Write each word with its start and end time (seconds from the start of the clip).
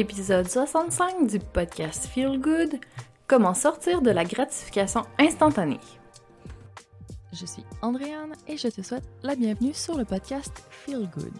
épisode 0.00 0.48
65 0.48 1.26
du 1.26 1.38
podcast 1.38 2.06
Feel 2.06 2.40
Good, 2.40 2.80
comment 3.26 3.52
sortir 3.52 4.00
de 4.00 4.10
la 4.10 4.24
gratification 4.24 5.02
instantanée. 5.18 5.78
Je 7.34 7.44
suis 7.44 7.66
Andréane 7.82 8.32
et 8.48 8.56
je 8.56 8.68
te 8.68 8.80
souhaite 8.80 9.04
la 9.22 9.36
bienvenue 9.36 9.74
sur 9.74 9.98
le 9.98 10.06
podcast 10.06 10.64
Feel 10.70 11.06
Good. 11.14 11.34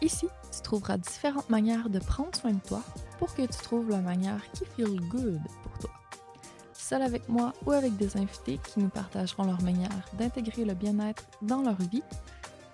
Ici, 0.00 0.28
tu 0.54 0.62
trouveras 0.62 0.96
différentes 0.96 1.50
manières 1.50 1.90
de 1.90 1.98
prendre 1.98 2.32
soin 2.36 2.52
de 2.52 2.60
toi 2.60 2.82
pour 3.18 3.34
que 3.34 3.42
tu 3.42 3.58
trouves 3.64 3.90
la 3.90 3.98
manière 3.98 4.48
qui 4.52 4.64
feel 4.76 5.00
good 5.08 5.40
pour 5.64 5.78
toi. 5.80 5.90
Seul 6.74 7.02
avec 7.02 7.28
moi 7.28 7.52
ou 7.66 7.72
avec 7.72 7.96
des 7.96 8.16
invités 8.16 8.60
qui 8.62 8.78
nous 8.78 8.90
partageront 8.90 9.42
leur 9.42 9.60
manière 9.62 9.90
d'intégrer 10.16 10.64
le 10.64 10.74
bien-être 10.74 11.24
dans 11.42 11.62
leur 11.62 11.74
vie 11.90 12.04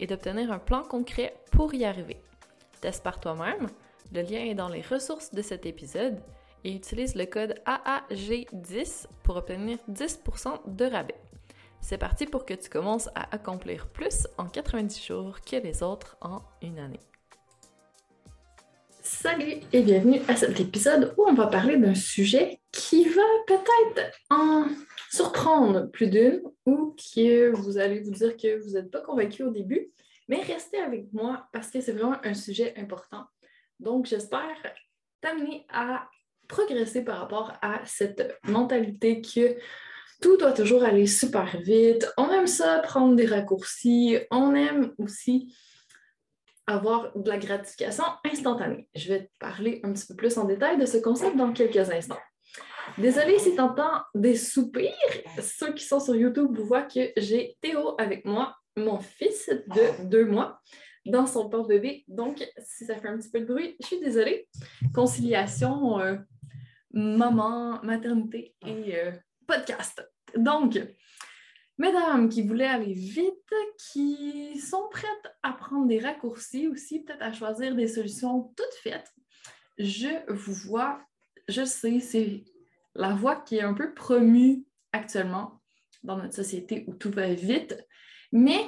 et 0.00 0.06
d'obtenir 0.06 0.50
un 0.52 0.58
plan 0.58 0.82
concret 0.82 1.34
pour 1.50 1.74
y 1.74 1.84
arriver. 1.84 2.20
Teste 2.80 3.02
par 3.02 3.20
toi-même, 3.20 3.68
le 4.12 4.22
lien 4.22 4.44
est 4.44 4.54
dans 4.54 4.68
les 4.68 4.82
ressources 4.82 5.32
de 5.32 5.42
cet 5.42 5.66
épisode 5.66 6.20
et 6.64 6.74
utilise 6.74 7.14
le 7.14 7.26
code 7.26 7.54
AAG10 7.66 9.06
pour 9.22 9.36
obtenir 9.36 9.78
10% 9.90 10.74
de 10.74 10.84
rabais. 10.84 11.20
C'est 11.80 11.98
parti 11.98 12.26
pour 12.26 12.46
que 12.46 12.54
tu 12.54 12.70
commences 12.70 13.08
à 13.14 13.34
accomplir 13.34 13.88
plus 13.88 14.26
en 14.38 14.46
90 14.46 15.04
jours 15.04 15.40
que 15.40 15.56
les 15.56 15.82
autres 15.82 16.16
en 16.20 16.42
une 16.62 16.78
année. 16.78 17.00
Salut 19.20 19.60
et 19.74 19.82
bienvenue 19.82 20.20
à 20.26 20.34
cet 20.36 20.58
épisode 20.58 21.14
où 21.18 21.24
on 21.28 21.34
va 21.34 21.46
parler 21.46 21.76
d'un 21.76 21.94
sujet 21.94 22.60
qui 22.72 23.04
va 23.04 23.22
peut-être 23.46 24.10
en 24.30 24.64
surprendre 25.10 25.90
plus 25.90 26.08
d'une 26.08 26.42
ou 26.64 26.96
que 27.14 27.50
vous 27.54 27.76
allez 27.76 28.00
vous 28.00 28.10
dire 28.10 28.36
que 28.38 28.58
vous 28.64 28.70
n'êtes 28.70 28.90
pas 28.90 29.02
convaincu 29.02 29.42
au 29.44 29.50
début, 29.50 29.92
mais 30.28 30.40
restez 30.40 30.78
avec 30.78 31.12
moi 31.12 31.46
parce 31.52 31.70
que 31.70 31.82
c'est 31.82 31.92
vraiment 31.92 32.16
un 32.24 32.32
sujet 32.32 32.74
important. 32.78 33.24
Donc, 33.78 34.06
j'espère 34.06 34.56
t'amener 35.20 35.66
à 35.68 36.08
progresser 36.48 37.04
par 37.04 37.18
rapport 37.18 37.52
à 37.60 37.82
cette 37.84 38.36
mentalité 38.44 39.20
que 39.20 39.56
tout 40.22 40.38
doit 40.38 40.52
toujours 40.52 40.84
aller 40.84 41.06
super 41.06 41.60
vite. 41.60 42.10
On 42.16 42.30
aime 42.30 42.46
ça, 42.46 42.78
prendre 42.78 43.14
des 43.14 43.26
raccourcis. 43.26 44.18
On 44.30 44.54
aime 44.54 44.94
aussi 44.96 45.54
avoir 46.66 47.16
de 47.16 47.28
la 47.28 47.38
gratification 47.38 48.04
instantanée. 48.24 48.88
Je 48.94 49.08
vais 49.08 49.24
te 49.24 49.30
parler 49.38 49.80
un 49.84 49.92
petit 49.92 50.06
peu 50.06 50.14
plus 50.14 50.38
en 50.38 50.44
détail 50.44 50.78
de 50.78 50.86
ce 50.86 50.98
concept 50.98 51.36
dans 51.36 51.52
quelques 51.52 51.90
instants. 51.90 52.20
Désolée 52.98 53.38
si 53.38 53.54
tu 53.54 53.60
entends 53.60 54.02
des 54.14 54.36
soupirs. 54.36 54.90
Ceux 55.40 55.72
qui 55.72 55.84
sont 55.84 56.00
sur 56.00 56.14
YouTube 56.14 56.58
voient 56.58 56.82
que 56.82 57.12
j'ai 57.16 57.56
Théo 57.60 57.94
avec 57.98 58.24
moi, 58.24 58.56
mon 58.76 58.98
fils 58.98 59.48
de 59.48 60.08
deux 60.08 60.24
mois, 60.24 60.60
dans 61.06 61.26
son 61.26 61.48
porte-bébé. 61.48 62.04
Donc, 62.08 62.46
si 62.58 62.86
ça 62.86 62.96
fait 62.96 63.08
un 63.08 63.18
petit 63.18 63.30
peu 63.30 63.40
de 63.40 63.46
bruit, 63.46 63.76
je 63.80 63.86
suis 63.86 64.00
désolée. 64.00 64.48
Conciliation, 64.94 66.00
euh, 66.00 66.16
maman, 66.92 67.80
maternité 67.82 68.54
et 68.66 68.96
euh, 68.96 69.12
podcast. 69.46 70.06
Donc, 70.36 70.78
mesdames 71.82 72.28
qui 72.28 72.42
voulaient 72.42 72.68
aller 72.68 72.92
vite, 72.92 73.52
qui 73.76 74.56
sont 74.60 74.88
prêtes 74.88 75.34
à 75.42 75.52
prendre 75.52 75.88
des 75.88 75.98
raccourcis 75.98 76.68
aussi, 76.68 77.00
peut-être 77.02 77.22
à 77.22 77.32
choisir 77.32 77.74
des 77.74 77.88
solutions 77.88 78.52
toutes 78.56 78.76
faites, 78.84 79.10
je 79.78 80.10
vous 80.32 80.54
vois, 80.54 81.00
je 81.48 81.64
sais, 81.64 81.98
c'est 81.98 82.44
la 82.94 83.14
voie 83.14 83.34
qui 83.34 83.56
est 83.56 83.62
un 83.62 83.74
peu 83.74 83.94
promue 83.94 84.64
actuellement 84.92 85.60
dans 86.04 86.16
notre 86.16 86.34
société 86.34 86.84
où 86.86 86.94
tout 86.94 87.10
va 87.10 87.34
vite, 87.34 87.76
mais 88.30 88.60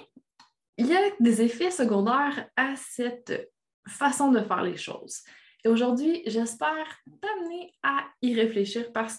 il 0.76 0.86
y 0.86 0.96
a 0.96 1.00
des 1.20 1.40
effets 1.40 1.70
secondaires 1.70 2.48
à 2.56 2.74
cette 2.74 3.48
façon 3.86 4.32
de 4.32 4.40
faire 4.40 4.62
les 4.62 4.76
choses. 4.76 5.22
Et 5.64 5.68
aujourd'hui, 5.68 6.22
j'espère 6.26 6.98
t'amener 7.20 7.74
à 7.84 8.06
y 8.22 8.34
réfléchir 8.34 8.92
parce 8.92 9.16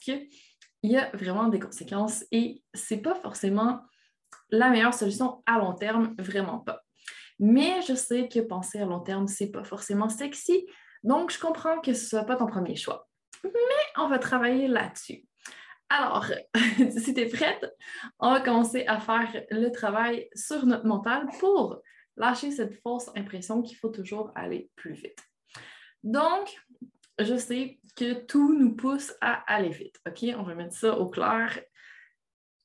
qu'il 0.86 0.94
y 0.94 0.98
a 0.98 1.10
vraiment 1.14 1.48
des 1.48 1.60
conséquences 1.60 2.24
et 2.32 2.64
ce 2.74 2.94
n'est 2.94 3.02
pas 3.02 3.16
forcément 3.16 3.82
la 4.50 4.70
meilleure 4.70 4.94
solution 4.94 5.42
à 5.46 5.58
long 5.58 5.74
terme, 5.74 6.16
vraiment 6.20 6.60
pas. 6.60 6.82
Mais 7.40 7.82
je 7.88 7.96
sais 7.96 8.30
que 8.30 8.40
penser 8.40 8.80
à 8.80 8.86
long 8.86 9.00
terme, 9.00 9.28
ce 9.28 9.44
n'est 9.44 9.52
pas 9.52 9.64
forcément 9.64 10.10
sexy, 10.10 10.68
donc 11.04 11.32
je 11.32 11.40
comprends 11.40 11.82
que 11.82 11.94
ce 11.94 12.08
soit 12.08 12.24
pas 12.24 12.36
ton 12.36 12.46
premier 12.46 12.76
choix 12.76 13.08
mais 13.46 14.02
on 14.04 14.08
va 14.08 14.20
travailler 14.20 14.68
là-dessus. 14.68 15.26
Alors, 15.90 16.26
si 16.98 17.14
tu 17.14 17.22
es 17.22 17.28
prête, 17.28 17.66
on 18.20 18.32
va 18.32 18.42
commencer 18.42 18.86
à 18.88 19.00
faire 19.00 19.44
le 19.52 19.70
travail 19.70 20.30
sur 20.34 20.66
notre 20.66 20.86
mental 20.86 21.28
pour 21.40 21.82
lâcher 22.18 22.52
cette 22.52 22.82
fausse 22.82 23.10
impression 23.16 23.62
qu'il 23.62 23.78
faut 23.78 23.90
toujours 23.90 24.32
aller 24.36 24.70
plus 24.76 24.94
vite. 24.94 25.20
Donc, 26.04 26.56
je 27.20 27.36
sais 27.36 27.80
que 27.96 28.26
tout 28.26 28.58
nous 28.58 28.76
pousse 28.76 29.14
à 29.22 29.44
aller 29.54 29.70
vite. 29.70 30.00
OK? 30.08 30.26
On 30.38 30.44
va 30.44 30.56
mettre 30.56 30.76
ça 30.76 30.98
au 30.98 31.10
clair. 31.10 31.60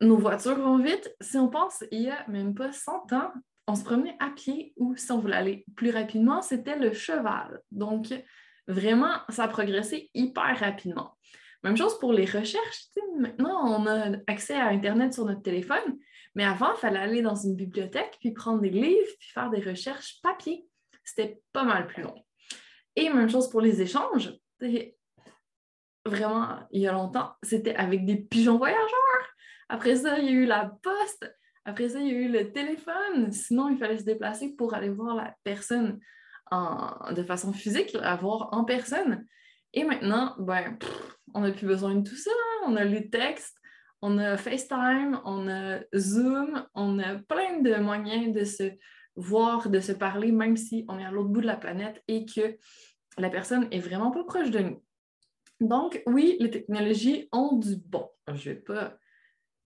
Nos 0.01 0.17
voitures 0.17 0.59
vont 0.59 0.79
vite. 0.79 1.15
Si 1.21 1.37
on 1.37 1.49
pense, 1.49 1.85
il 1.91 2.01
n'y 2.01 2.11
a 2.11 2.27
même 2.29 2.55
pas 2.55 2.73
100 2.73 3.13
ans, 3.13 3.31
on 3.67 3.75
se 3.75 3.85
promenait 3.85 4.17
à 4.19 4.31
pied 4.31 4.73
ou 4.77 4.97
si 4.97 5.13
on 5.13 5.19
voulait 5.19 5.37
aller 5.37 5.65
plus 5.77 5.91
rapidement, 5.91 6.43
c'était 6.43 6.77
le 6.77 6.93
cheval. 6.93 7.61
Donc, 7.71 8.13
Vraiment, 8.71 9.15
ça 9.29 9.45
a 9.45 9.49
progressé 9.49 10.11
hyper 10.15 10.57
rapidement. 10.61 11.17
Même 11.65 11.77
chose 11.77 11.99
pour 11.99 12.13
les 12.13 12.25
recherches. 12.25 12.87
Maintenant, 13.19 13.81
on 13.81 13.87
a 13.87 14.17
accès 14.29 14.55
à 14.55 14.69
Internet 14.69 15.13
sur 15.13 15.25
notre 15.25 15.43
téléphone, 15.43 15.99
mais 16.37 16.45
avant, 16.45 16.73
il 16.75 16.79
fallait 16.79 17.01
aller 17.01 17.21
dans 17.21 17.35
une 17.35 17.57
bibliothèque, 17.57 18.17
puis 18.21 18.31
prendre 18.31 18.61
des 18.61 18.71
livres, 18.71 19.11
puis 19.19 19.31
faire 19.31 19.51
des 19.51 19.61
recherches 19.61 20.21
papier. 20.23 20.65
C'était 21.03 21.41
pas 21.53 21.65
mal 21.65 21.89
plus 21.89 22.05
long. 22.05 22.15
Et 22.95 23.11
même 23.11 23.29
chose 23.29 23.51
pour 23.51 23.61
les 23.61 23.83
échanges. 23.83 24.33
Vraiment, 26.07 26.59
il 26.71 26.81
y 26.81 26.87
a 26.87 26.93
longtemps, 26.93 27.35
c'était 27.43 27.75
avec 27.75 28.07
des 28.07 28.17
pigeons 28.17 28.59
voyageurs. 28.59 29.35
Après 29.69 29.97
ça, 29.97 30.19
il 30.19 30.25
y 30.25 30.29
a 30.29 30.33
eu 30.33 30.47
la 30.47 30.73
poste. 30.83 31.31
Après 31.65 31.91
ça, 31.91 32.01
il 32.01 32.09
y 32.09 32.11
a 32.11 32.15
eu 32.15 32.29
le 32.29 32.53
téléphone. 32.53 33.31
Sinon, 33.33 33.69
il 33.69 33.79
fallait 33.79 33.99
se 33.99 34.05
déplacer 34.05 34.55
pour 34.57 34.75
aller 34.75 34.89
voir 34.89 35.15
la 35.15 35.35
personne 35.45 36.01
de 36.53 37.23
façon 37.23 37.53
physique, 37.53 37.97
à 38.03 38.17
voir 38.17 38.49
en 38.53 38.65
personne. 38.65 39.27
Et 39.73 39.85
maintenant, 39.85 40.35
ben, 40.39 40.79
on 41.35 41.43
n'a 41.43 41.53
plus 41.53 41.67
besoin 41.67 41.95
de 41.95 42.09
tout 42.09 42.17
ça. 42.17 42.31
On 42.67 42.77
a 42.77 42.85
les 42.85 43.09
textes, 43.09 43.57
on 44.03 44.19
a 44.19 44.37
FaceTime, 44.37 45.21
on 45.25 45.49
a 45.49 45.81
Zoom, 45.97 46.67
on 46.75 46.99
a 46.99 47.17
plein 47.17 47.61
de 47.61 47.77
moyens 47.77 48.35
de 48.35 48.45
se 48.45 48.73
voir, 49.15 49.69
de 49.69 49.81
se 49.81 49.93
parler, 49.93 50.33
même 50.33 50.57
si 50.57 50.85
on 50.89 50.99
est 50.99 51.05
à 51.05 51.11
l'autre 51.11 51.29
bout 51.29 51.43
de 51.43 51.47
la 51.47 51.57
planète 51.57 52.03
et 52.09 52.25
que 52.25 52.57
la 53.21 53.31
personne 53.31 53.69
est 53.71 53.79
vraiment 53.79 54.11
pas 54.11 54.25
proche 54.25 54.51
de 54.51 54.61
nous. 54.61 54.83
Donc, 55.61 56.03
oui, 56.07 56.37
les 56.41 56.51
technologies 56.51 57.29
ont 57.33 57.57
du 57.57 57.77
bon. 57.77 58.09
Je 58.27 58.33
ne 58.33 58.55
vais 58.55 58.61
pas 58.61 58.97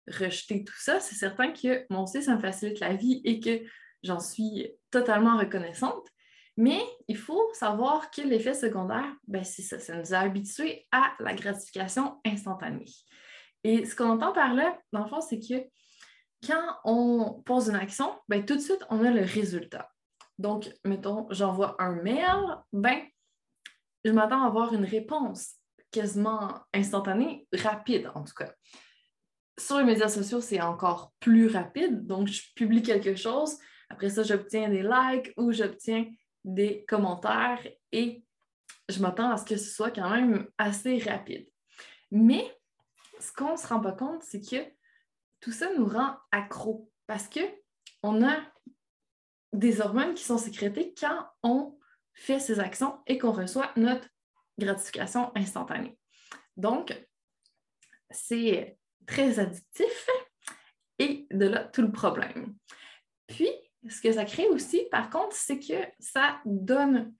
rejeter 0.07 0.63
tout 0.63 0.77
ça. 0.77 0.99
C'est 0.99 1.15
certain 1.15 1.51
que 1.51 1.85
moi 1.89 2.03
aussi, 2.03 2.23
ça 2.23 2.35
me 2.35 2.41
facilite 2.41 2.79
la 2.79 2.95
vie 2.95 3.21
et 3.25 3.39
que 3.39 3.61
j'en 4.03 4.19
suis 4.19 4.71
totalement 4.89 5.37
reconnaissante. 5.37 6.07
Mais 6.57 6.81
il 7.07 7.17
faut 7.17 7.49
savoir 7.53 8.11
que 8.11 8.21
l'effet 8.21 8.53
secondaire, 8.53 9.15
ben 9.27 9.43
c'est 9.43 9.61
ça, 9.61 9.79
ça 9.79 9.95
nous 9.95 10.13
a 10.13 10.19
habitués 10.19 10.87
à 10.91 11.13
la 11.19 11.33
gratification 11.33 12.19
instantanée. 12.25 12.85
Et 13.63 13.85
ce 13.85 13.95
qu'on 13.95 14.09
entend 14.09 14.33
par 14.33 14.53
là, 14.53 14.77
dans 14.91 15.03
le 15.03 15.09
fond, 15.09 15.21
c'est 15.21 15.39
que 15.39 15.65
quand 16.45 16.75
on 16.83 17.41
pose 17.45 17.69
une 17.69 17.75
action, 17.75 18.13
ben, 18.27 18.45
tout 18.45 18.55
de 18.55 18.61
suite, 18.61 18.83
on 18.89 19.05
a 19.05 19.11
le 19.11 19.21
résultat. 19.21 19.89
Donc, 20.39 20.71
mettons, 20.83 21.27
j'envoie 21.29 21.75
un 21.79 22.01
mail, 22.01 22.57
ben, 22.73 22.99
je 24.03 24.11
m'attends 24.11 24.43
à 24.43 24.47
avoir 24.47 24.73
une 24.73 24.85
réponse 24.85 25.55
quasiment 25.91 26.53
instantanée, 26.73 27.47
rapide 27.53 28.11
en 28.15 28.23
tout 28.23 28.33
cas. 28.33 28.53
Sur 29.59 29.77
les 29.77 29.83
médias 29.83 30.07
sociaux, 30.07 30.41
c'est 30.41 30.61
encore 30.61 31.13
plus 31.19 31.47
rapide. 31.47 32.07
Donc, 32.07 32.27
je 32.27 32.41
publie 32.55 32.81
quelque 32.81 33.15
chose. 33.15 33.57
Après 33.89 34.09
ça, 34.09 34.23
j'obtiens 34.23 34.69
des 34.69 34.81
likes 34.83 35.33
ou 35.37 35.51
j'obtiens 35.51 36.09
des 36.43 36.85
commentaires 36.85 37.59
et 37.91 38.23
je 38.89 38.99
m'attends 39.01 39.31
à 39.31 39.37
ce 39.37 39.45
que 39.45 39.57
ce 39.57 39.69
soit 39.69 39.91
quand 39.91 40.09
même 40.09 40.47
assez 40.57 40.97
rapide. 40.99 41.47
Mais 42.09 42.57
ce 43.19 43.31
qu'on 43.31 43.51
ne 43.51 43.57
se 43.57 43.67
rend 43.67 43.79
pas 43.79 43.91
compte, 43.91 44.23
c'est 44.23 44.41
que 44.41 44.63
tout 45.41 45.51
ça 45.51 45.73
nous 45.75 45.85
rend 45.85 46.15
accro 46.31 46.89
parce 47.05 47.29
qu'on 47.29 48.25
a 48.25 48.37
des 49.53 49.81
hormones 49.81 50.13
qui 50.13 50.23
sont 50.23 50.37
sécrétées 50.37 50.93
quand 50.99 51.27
on 51.43 51.77
fait 52.13 52.39
ces 52.39 52.59
actions 52.59 52.99
et 53.07 53.17
qu'on 53.17 53.31
reçoit 53.31 53.71
notre 53.75 54.07
gratification 54.57 55.31
instantanée. 55.35 55.97
Donc, 56.57 56.93
c'est 58.09 58.77
très 59.05 59.39
addictif 59.39 60.09
et 60.99 61.27
de 61.31 61.45
là 61.47 61.63
tout 61.63 61.81
le 61.81 61.91
problème. 61.91 62.55
Puis, 63.27 63.49
ce 63.89 64.01
que 64.01 64.11
ça 64.11 64.25
crée 64.25 64.47
aussi, 64.49 64.83
par 64.91 65.09
contre, 65.09 65.35
c'est 65.35 65.59
que 65.59 65.87
ça 65.99 66.39
donne 66.45 67.13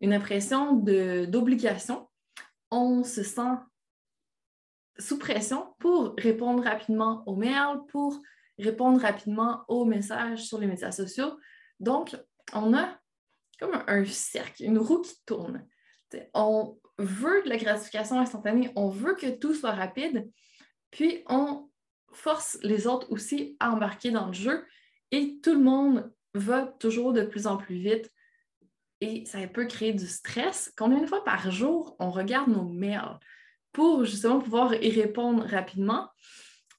une 0.00 0.12
impression 0.12 0.74
d'obligation. 0.74 2.08
On 2.70 3.04
se 3.04 3.22
sent 3.22 3.56
sous 4.98 5.18
pression 5.18 5.74
pour 5.78 6.14
répondre 6.18 6.64
rapidement 6.64 7.22
aux 7.26 7.36
mails, 7.36 7.80
pour 7.88 8.20
répondre 8.58 9.00
rapidement 9.00 9.64
aux 9.68 9.84
messages 9.84 10.44
sur 10.44 10.58
les 10.58 10.66
médias 10.66 10.90
sociaux. 10.90 11.38
Donc, 11.78 12.16
on 12.52 12.76
a 12.76 12.98
comme 13.58 13.82
un 13.86 14.04
cercle, 14.04 14.62
une 14.62 14.78
roue 14.78 15.00
qui 15.00 15.14
tourne. 15.26 15.66
on 16.34 16.78
veut 16.98 17.42
de 17.44 17.48
la 17.48 17.56
gratification 17.56 18.18
instantanée, 18.20 18.70
on 18.76 18.88
veut 18.88 19.14
que 19.14 19.30
tout 19.30 19.54
soit 19.54 19.72
rapide, 19.72 20.28
puis 20.90 21.22
on 21.26 21.68
force 22.12 22.58
les 22.62 22.86
autres 22.86 23.10
aussi 23.10 23.56
à 23.60 23.70
embarquer 23.70 24.10
dans 24.10 24.26
le 24.26 24.32
jeu 24.32 24.64
et 25.10 25.38
tout 25.42 25.54
le 25.54 25.60
monde 25.60 26.12
va 26.34 26.66
toujours 26.66 27.12
de 27.12 27.22
plus 27.22 27.46
en 27.46 27.56
plus 27.56 27.76
vite 27.76 28.10
et 29.00 29.24
ça 29.26 29.46
peut 29.46 29.66
créer 29.66 29.92
du 29.92 30.06
stress. 30.06 30.72
Combien 30.76 31.00
de 31.00 31.06
fois 31.06 31.24
par 31.24 31.50
jour 31.50 31.96
on 31.98 32.10
regarde 32.10 32.48
nos 32.48 32.64
mails 32.64 33.18
pour 33.72 34.04
justement 34.04 34.40
pouvoir 34.40 34.74
y 34.74 34.90
répondre 34.90 35.44
rapidement? 35.44 36.08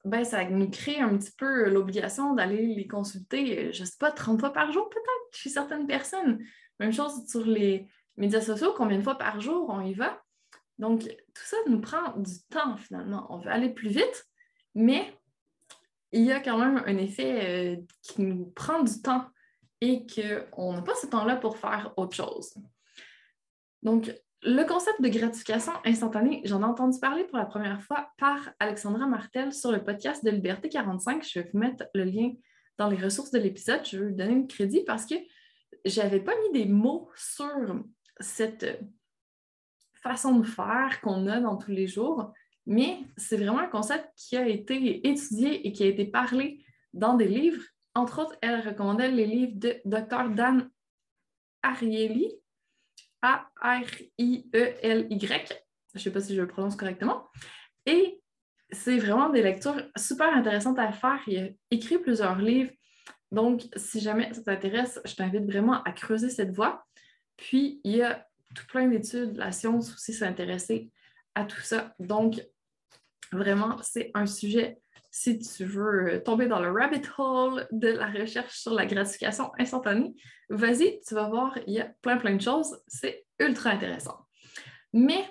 Ben, 0.05 0.23
ça 0.23 0.43
nous 0.45 0.69
crée 0.69 0.99
un 0.99 1.17
petit 1.17 1.31
peu 1.37 1.69
l'obligation 1.69 2.33
d'aller 2.33 2.73
les 2.73 2.87
consulter, 2.87 3.73
je 3.73 3.81
ne 3.81 3.85
sais 3.85 3.97
pas, 3.99 4.11
30 4.11 4.39
fois 4.39 4.53
par 4.53 4.71
jour 4.71 4.89
peut-être 4.89 5.37
chez 5.37 5.49
certaines 5.49 5.87
personnes. 5.87 6.39
Même 6.79 6.93
chose 6.93 7.27
sur 7.27 7.45
les 7.45 7.87
médias 8.17 8.41
sociaux, 8.41 8.73
combien 8.75 8.97
de 8.97 9.03
fois 9.03 9.17
par 9.17 9.39
jour 9.41 9.69
on 9.69 9.81
y 9.81 9.93
va. 9.93 10.21
Donc, 10.77 11.01
tout 11.01 11.43
ça 11.43 11.57
nous 11.67 11.81
prend 11.81 12.17
du 12.17 12.39
temps 12.49 12.77
finalement. 12.77 13.27
On 13.29 13.37
veut 13.37 13.51
aller 13.51 13.69
plus 13.69 13.89
vite, 13.89 14.27
mais 14.75 15.13
il 16.11 16.23
y 16.23 16.31
a 16.31 16.39
quand 16.39 16.57
même 16.57 16.81
un 16.85 16.97
effet 16.97 17.75
euh, 17.75 17.81
qui 18.01 18.21
nous 18.21 18.47
prend 18.47 18.81
du 18.81 19.01
temps 19.01 19.25
et 19.81 20.05
qu'on 20.05 20.73
n'a 20.73 20.81
pas 20.81 20.95
ce 20.95 21.07
temps-là 21.07 21.35
pour 21.35 21.57
faire 21.57 21.93
autre 21.97 22.15
chose. 22.15 22.53
Donc, 23.83 24.13
le 24.41 24.63
concept 24.63 25.01
de 25.01 25.09
gratification 25.09 25.73
instantanée, 25.83 26.41
j'en 26.45 26.61
ai 26.61 26.65
entendu 26.65 26.97
parler 26.99 27.25
pour 27.25 27.37
la 27.37 27.45
première 27.45 27.81
fois 27.81 28.11
par 28.17 28.49
Alexandra 28.59 29.05
Martel 29.05 29.53
sur 29.53 29.71
le 29.71 29.83
podcast 29.83 30.23
de 30.23 30.31
Liberté 30.31 30.69
45. 30.69 31.23
Je 31.23 31.39
vais 31.39 31.49
vous 31.51 31.59
mettre 31.59 31.85
le 31.93 32.05
lien 32.05 32.31
dans 32.77 32.89
les 32.89 32.95
ressources 32.95 33.31
de 33.31 33.39
l'épisode. 33.39 33.81
Je 33.85 33.97
vais 33.97 34.05
lui 34.05 34.15
donner 34.15 34.35
un 34.35 34.47
crédit 34.47 34.83
parce 34.85 35.05
que 35.05 35.15
je 35.85 36.01
n'avais 36.01 36.19
pas 36.19 36.33
mis 36.41 36.51
des 36.61 36.65
mots 36.69 37.09
sur 37.15 37.83
cette 38.19 38.83
façon 39.93 40.39
de 40.39 40.45
faire 40.45 41.01
qu'on 41.01 41.27
a 41.27 41.39
dans 41.39 41.57
tous 41.57 41.71
les 41.71 41.87
jours, 41.87 42.33
mais 42.65 42.99
c'est 43.17 43.37
vraiment 43.37 43.59
un 43.59 43.67
concept 43.67 44.09
qui 44.15 44.37
a 44.37 44.47
été 44.47 45.07
étudié 45.07 45.67
et 45.67 45.71
qui 45.71 45.83
a 45.83 45.87
été 45.87 46.05
parlé 46.05 46.63
dans 46.93 47.15
des 47.15 47.27
livres. 47.27 47.63
Entre 47.95 48.19
autres, 48.21 48.37
elle 48.41 48.61
recommandait 48.67 49.11
les 49.11 49.25
livres 49.25 49.53
de 49.55 49.81
Dr. 49.85 50.29
Dan 50.29 50.69
Ariely, 51.63 52.31
A-R-I-E-L-Y. 53.21 54.09
Je 55.93 55.99
ne 55.99 55.99
sais 55.99 56.11
pas 56.11 56.21
si 56.21 56.35
je 56.35 56.41
le 56.41 56.47
prononce 56.47 56.75
correctement. 56.75 57.27
Et 57.85 58.21
c'est 58.71 58.99
vraiment 58.99 59.29
des 59.29 59.41
lectures 59.41 59.81
super 59.97 60.33
intéressantes 60.33 60.79
à 60.79 60.91
faire. 60.91 61.19
Il 61.27 61.39
a 61.39 61.47
écrit 61.71 61.97
plusieurs 61.97 62.37
livres. 62.37 62.71
Donc, 63.31 63.61
si 63.75 63.99
jamais 63.99 64.33
ça 64.33 64.41
t'intéresse, 64.41 64.99
je 65.05 65.15
t'invite 65.15 65.45
vraiment 65.45 65.83
à 65.83 65.91
creuser 65.91 66.29
cette 66.29 66.51
voie. 66.51 66.85
Puis, 67.37 67.79
il 67.83 67.97
y 67.97 68.01
a 68.01 68.27
tout 68.55 68.65
plein 68.67 68.87
d'études, 68.87 69.37
la 69.37 69.51
science 69.51 69.93
aussi 69.93 70.13
s'est 70.13 70.25
intéressée 70.25 70.89
à 71.35 71.45
tout 71.45 71.61
ça. 71.61 71.93
Donc, 71.99 72.41
vraiment, 73.31 73.77
c'est 73.81 74.11
un 74.13 74.25
sujet, 74.25 74.79
si 75.11 75.37
tu 75.39 75.65
veux 75.65 76.21
tomber 76.23 76.47
dans 76.47 76.59
le 76.59 76.71
rabbit 76.71 77.01
hole 77.17 77.67
de 77.71 77.89
la 77.89 78.07
recherche 78.07 78.57
sur 78.57 78.73
la 78.73 78.85
gratification 78.85 79.51
instantanée, 79.57 80.15
vas-y, 80.49 80.99
tu 81.07 81.13
vas 81.13 81.29
voir, 81.29 81.57
il 81.67 81.73
y 81.73 81.79
a 81.79 81.91
plein, 82.01 82.17
plein 82.17 82.35
de 82.35 82.41
choses. 82.41 82.81
C'est 82.87 83.25
ultra 83.39 83.71
intéressant. 83.71 84.25
Mais 84.93 85.23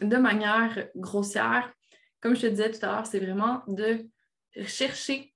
de 0.00 0.16
manière 0.16 0.88
grossière, 0.94 1.72
comme 2.20 2.36
je 2.36 2.42
te 2.42 2.46
disais 2.46 2.70
tout 2.70 2.84
à 2.84 2.88
l'heure, 2.88 3.06
c'est 3.06 3.20
vraiment 3.20 3.62
de 3.66 4.06
chercher 4.66 5.34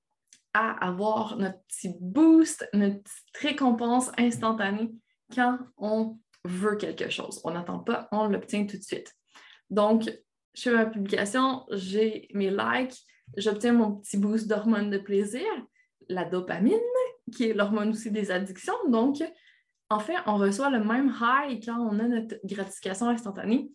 à 0.55 0.87
avoir 0.87 1.37
notre 1.37 1.59
petit 1.69 1.95
boost, 2.01 2.69
notre 2.75 3.03
petite 3.03 3.37
récompense 3.41 4.11
instantanée 4.19 4.91
quand 5.35 5.59
on 5.79 6.19
veut 6.45 6.77
quelque 6.77 7.09
chose. 7.11 7.41
On 7.45 7.53
n'attend 7.53 7.79
pas, 7.79 8.09
on 8.13 8.27
l'obtient 8.27 8.67
tout 8.67 8.77
de 8.77 8.83
suite. 8.83 9.15
Donc, 9.71 10.05
je 10.55 10.63
fais 10.63 10.73
ma 10.73 10.87
publication, 10.87 11.65
j'ai 11.71 12.29
mes 12.35 12.51
likes, 12.51 12.97
j'obtiens 13.37 13.73
mon 13.73 13.97
petit 13.97 14.19
boost 14.19 14.47
d'hormones 14.47 14.91
de 14.91 14.99
plaisir, 14.99 15.47
la 16.09 16.25
dopamine, 16.25 16.79
qui 17.35 17.49
est 17.49 17.55
l'hormone 17.55 17.91
aussi 17.91 18.11
des 18.11 18.31
addictions. 18.31 18.75
Donc, 18.89 19.23
en 19.89 20.01
fait, 20.01 20.17
on 20.27 20.37
reçoit 20.37 20.71
le 20.71 20.85
même 20.85 21.15
high 21.21 21.65
quand 21.65 21.79
on 21.79 21.99
a 21.99 22.09
notre 22.09 22.37
gratification 22.45 23.09
instantanée 23.09 23.71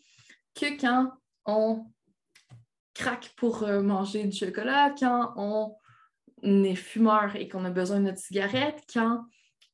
que 0.55 0.79
quand 0.79 1.11
on 1.45 1.85
craque 2.93 3.33
pour 3.37 3.63
euh, 3.63 3.81
manger 3.81 4.23
du 4.23 4.35
chocolat, 4.35 4.93
quand 4.99 5.33
on 5.37 5.75
est 6.43 6.75
fumeur 6.75 7.35
et 7.35 7.47
qu'on 7.47 7.65
a 7.65 7.69
besoin 7.69 7.99
de 7.99 8.05
notre 8.05 8.19
cigarette, 8.19 8.83
quand 8.93 9.25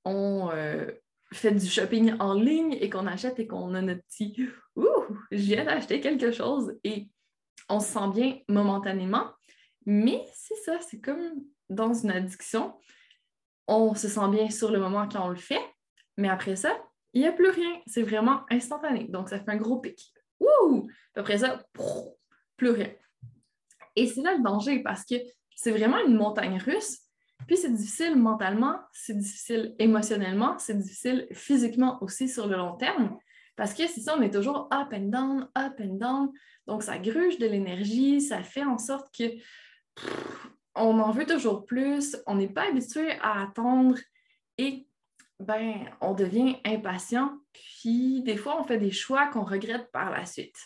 on 0.06 0.50
euh, 0.54 0.88
fait 1.32 1.52
du 1.52 1.66
shopping 1.66 2.14
en 2.20 2.34
ligne 2.34 2.78
et 2.80 2.90
qu'on 2.90 3.08
achète 3.08 3.40
et 3.40 3.48
qu'on 3.48 3.74
a 3.74 3.82
notre 3.82 4.04
petit 4.04 4.50
Ouh, 4.76 4.86
je 5.32 5.38
viens 5.38 5.66
d'acheter 5.66 6.00
quelque 6.00 6.32
chose 6.32 6.74
et 6.84 7.08
on 7.70 7.80
se 7.80 7.94
sent 7.94 8.10
bien 8.14 8.38
momentanément. 8.48 9.32
Mais 9.86 10.26
c'est 10.34 10.56
ça, 10.56 10.80
c'est 10.80 11.00
comme 11.00 11.44
dans 11.70 11.94
une 11.94 12.12
addiction. 12.12 12.74
On 13.68 13.94
se 13.96 14.08
sent 14.08 14.30
bien 14.30 14.50
sur 14.50 14.72
le 14.72 14.80
moment 14.80 15.08
quand 15.08 15.26
on 15.26 15.30
le 15.30 15.36
fait, 15.36 15.62
mais 16.18 16.30
après 16.30 16.56
ça, 16.56 16.76
il 17.14 17.22
n'y 17.22 17.28
a 17.28 17.32
plus 17.32 17.50
rien. 17.50 17.82
C'est 17.86 18.02
vraiment 18.02 18.42
instantané. 18.50 19.06
Donc, 19.06 19.30
ça 19.30 19.40
fait 19.40 19.52
un 19.52 19.58
gros 19.58 19.80
pic. 19.80 20.12
Ouh! 20.40 20.88
Après 21.16 21.38
ça, 21.38 21.64
plus 22.58 22.70
rien. 22.72 22.90
Et 23.96 24.08
c'est 24.08 24.22
là 24.22 24.36
le 24.36 24.44
danger 24.44 24.82
parce 24.82 25.06
que 25.06 25.16
c'est 25.56 25.72
vraiment 25.72 26.00
une 26.06 26.16
montagne 26.16 26.58
russe 26.58 27.04
puis 27.48 27.58
c'est 27.58 27.74
difficile 27.74 28.16
mentalement, 28.16 28.80
c'est 28.92 29.18
difficile 29.18 29.76
émotionnellement, 29.80 30.58
c'est 30.60 30.78
difficile 30.78 31.28
physiquement 31.32 31.98
aussi 32.02 32.30
sur 32.30 32.48
le 32.48 32.58
long 32.58 32.76
terme. 32.76 33.18
Parce 33.56 33.74
que 33.74 33.88
c'est 33.88 34.02
ça, 34.02 34.16
on 34.18 34.22
est 34.22 34.34
toujours 34.34 34.70
up 34.74 34.94
and 34.94 35.10
down, 35.10 35.50
up 35.58 35.74
and 35.80 35.96
down. 35.96 36.32
Donc, 36.66 36.84
ça 36.84 36.98
gruge 36.98 37.38
de 37.38 37.46
l'énergie, 37.46 38.22
ça 38.22 38.42
fait 38.44 38.64
en 38.64 38.78
sorte 38.78 39.14
que 39.16 39.26
on 40.76 41.00
en 41.00 41.12
veut 41.12 41.26
toujours 41.26 41.66
plus, 41.66 42.18
on 42.26 42.36
n'est 42.36 42.48
pas 42.48 42.68
habitué 42.68 43.12
à 43.22 43.44
attendre 43.44 43.98
et 44.58 44.88
ben, 45.40 45.86
on 46.02 46.14
devient 46.14 46.56
impatient. 46.66 47.38
Puis, 47.52 48.24
des 48.24 48.38
fois, 48.38 48.60
on 48.60 48.64
fait 48.64 48.80
des 48.80 48.92
choix 48.92 49.28
qu'on 49.28 49.44
regrette 49.44 49.92
par 49.92 50.10
la 50.10 50.26
suite. 50.26 50.58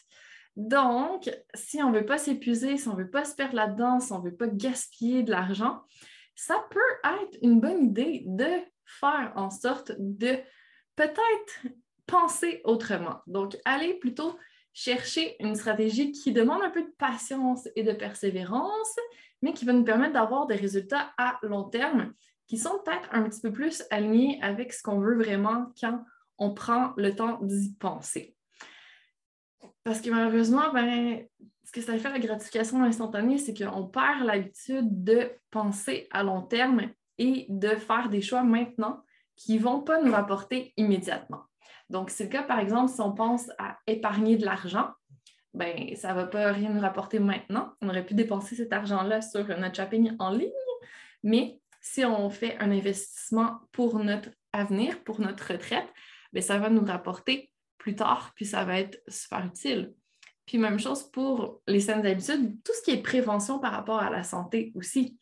Donc, 0.57 1.29
si 1.53 1.83
on 1.83 1.91
ne 1.91 1.99
veut 1.99 2.05
pas 2.05 2.17
s'épuiser, 2.17 2.77
si 2.77 2.87
on 2.87 2.93
ne 2.93 3.03
veut 3.03 3.11
pas 3.11 3.25
se 3.25 3.35
perdre 3.35 3.55
là-dedans, 3.55 3.99
si 3.99 4.11
on 4.11 4.19
ne 4.19 4.29
veut 4.29 4.35
pas 4.35 4.47
gaspiller 4.47 5.21
de 5.21 5.29
l'argent, 5.29 5.83
ça 6.35 6.55
peut 6.71 6.79
être 7.21 7.37
une 7.43 7.61
bonne 7.61 7.85
idée 7.85 8.23
de 8.25 8.47
faire 8.83 9.31
en 9.35 9.51
sorte 9.51 9.91
de 9.99 10.37
peut-être 10.95 11.67
penser 12.07 12.61
autrement. 12.63 13.21
Donc, 13.27 13.55
aller 13.65 13.93
plutôt 13.99 14.35
chercher 14.73 15.35
une 15.43 15.55
stratégie 15.55 16.11
qui 16.11 16.31
demande 16.31 16.63
un 16.63 16.71
peu 16.71 16.81
de 16.81 16.93
patience 16.97 17.69
et 17.75 17.83
de 17.83 17.93
persévérance, 17.93 18.95
mais 19.43 19.53
qui 19.53 19.63
va 19.63 19.73
nous 19.73 19.83
permettre 19.83 20.13
d'avoir 20.13 20.47
des 20.47 20.55
résultats 20.55 21.13
à 21.19 21.37
long 21.43 21.65
terme 21.65 22.13
qui 22.47 22.57
sont 22.57 22.79
peut-être 22.83 23.09
un 23.11 23.23
petit 23.23 23.41
peu 23.41 23.51
plus 23.51 23.83
alignés 23.91 24.39
avec 24.41 24.73
ce 24.73 24.81
qu'on 24.81 24.99
veut 24.99 25.17
vraiment 25.17 25.71
quand 25.79 26.03
on 26.39 26.53
prend 26.53 26.93
le 26.97 27.15
temps 27.15 27.37
d'y 27.43 27.75
penser. 27.75 28.37
Parce 29.88 30.01
que 30.01 30.10
malheureusement, 30.10 30.74
ben, 30.74 31.25
ce 31.63 31.72
que 31.72 31.79
ça 31.79 31.98
fait 31.98 32.12
la 32.12 32.20
gratification 32.20 32.84
instantanée, 32.84 33.38
c'est 33.38 33.53
qu'on 33.58 33.86
perd 33.86 34.25
l'habitude 34.25 35.01
de 35.06 35.32
penser 35.50 36.10
à 36.12 36.24
long 36.24 36.41
terme 36.41 36.91
et 37.17 37.46
de 37.48 37.70
faire 37.70 38.10
des 38.10 38.22
choix 38.22 38.44
maintenant 38.44 39.01
qui 39.38 39.53
ne 39.53 39.60
vont 39.60 39.79
pas 39.79 40.01
nous 40.01 40.12
rapporter 40.12 40.74
immédiatement. 40.75 41.44
Donc, 41.89 42.10
c'est 42.10 42.25
le 42.25 42.29
cas, 42.29 42.44
par 42.44 42.60
exemple, 42.60 42.91
si 42.91 43.00
on 43.00 43.13
pense 43.13 43.50
à 43.60 43.77
épargner 43.88 44.36
de 44.36 44.44
l'argent, 44.44 44.89
ben, 45.53 45.96
ça 45.96 46.10
ne 46.10 46.15
va 46.15 46.25
pas 46.25 46.51
rien 46.51 46.70
nous 46.70 46.82
rapporter 46.82 47.20
maintenant. 47.20 47.72
On 47.79 47.88
aurait 47.88 48.06
pu 48.06 48.13
dépenser 48.13 48.58
cet 48.58 48.74
argent-là 48.74 49.22
sur 49.22 49.48
notre 49.58 49.77
shopping 49.77 50.17
en 50.20 50.32
ligne, 50.32 50.51
mais 51.24 51.62
si 51.79 52.03
on 52.03 52.29
fait 52.29 52.58
un 52.60 52.72
investissement 52.72 53.62
pour 53.72 54.00
notre 54.00 54.32
avenir, 54.51 55.01
pour 55.06 55.22
notre 55.22 55.53
retraite, 55.53 55.88
bien, 56.34 56.41
ça 56.41 56.58
va 56.58 56.70
nous 56.70 56.84
rapporter 56.84 57.53
plus 57.88 57.96
tard, 57.96 58.34
puis 58.36 58.46
ça 58.46 58.65
va 58.65 58.79
être 58.82 59.01
super 59.08 59.46
utile. 59.46 59.94
Puis 60.46 60.58
même 60.58 60.77
chose 60.77 61.10
pour 61.10 61.62
les 61.67 61.79
saines 61.79 62.06
habitudes, 62.06 62.62
tout 62.63 62.74
ce 62.74 62.82
qui 62.82 62.91
est 62.91 63.01
prévention 63.01 63.60
par 63.60 63.72
rapport 63.72 64.00
à 64.00 64.10
la 64.10 64.24
santé 64.24 64.74
aussi. 64.75 65.17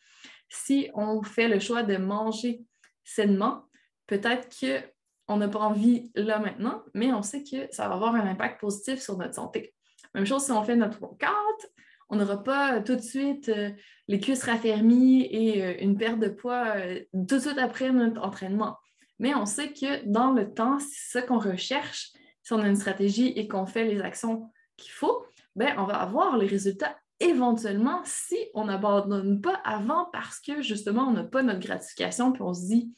Si 0.49 0.89
on 0.95 1.21
fait 1.21 1.47
le 1.47 1.59
choix 1.59 1.83
de 1.83 1.97
manger 1.97 2.61
sainement, 3.03 3.65
peut-être 4.07 4.49
qu'on 4.49 5.37
n'a 5.37 5.47
pas 5.47 5.59
envie 5.59 6.11
là 6.15 6.39
maintenant, 6.39 6.81
mais 6.95 7.13
on 7.13 7.21
sait 7.21 7.43
que 7.43 7.71
ça 7.71 7.87
va 7.87 7.93
avoir 7.93 8.15
un 8.15 8.27
impact 8.27 8.59
positif 8.59 8.99
sur 8.99 9.15
notre 9.15 9.35
santé. 9.35 9.75
Même 10.15 10.25
chose 10.25 10.45
si 10.45 10.51
on 10.51 10.63
fait 10.63 10.75
notre 10.75 10.99
workout, 10.99 11.71
on 12.09 12.15
n'aura 12.15 12.41
pas 12.41 12.81
tout 12.81 12.95
de 12.95 13.01
suite 13.01 13.49
euh, 13.49 13.69
les 14.07 14.19
cuisses 14.19 14.43
raffermies 14.43 15.27
et 15.29 15.63
euh, 15.63 15.75
une 15.81 15.97
perte 15.97 16.19
de 16.19 16.29
poids 16.29 16.77
euh, 16.77 16.99
tout 17.13 17.35
de 17.35 17.39
suite 17.39 17.59
après 17.59 17.91
notre 17.91 18.23
entraînement. 18.23 18.77
Mais 19.19 19.35
on 19.35 19.45
sait 19.45 19.71
que 19.71 20.03
dans 20.05 20.31
le 20.31 20.51
temps, 20.51 20.79
c'est 20.79 21.19
ce 21.19 21.25
qu'on 21.25 21.39
recherche, 21.39 22.11
si 22.45 22.53
on 22.53 22.61
a 22.61 22.67
une 22.67 22.75
stratégie 22.75 23.29
et 23.29 23.47
qu'on 23.47 23.65
fait 23.65 23.85
les 23.85 24.01
actions 24.01 24.51
qu'il 24.77 24.91
faut, 24.91 25.25
ben, 25.55 25.73
on 25.79 25.85
va 25.85 25.95
avoir 25.95 26.37
les 26.37 26.45
résultats 26.45 26.95
éventuellement 27.19 28.01
si 28.03 28.37
on 28.53 28.65
n'abandonne 28.65 29.41
pas 29.41 29.55
avant 29.63 30.05
parce 30.13 30.39
que 30.39 30.61
justement, 30.61 31.07
on 31.07 31.13
n'a 31.13 31.23
pas 31.23 31.41
notre 31.41 31.59
gratification 31.59 32.31
puis 32.31 32.43
on 32.43 32.53
se 32.53 32.67
dit 32.67 32.93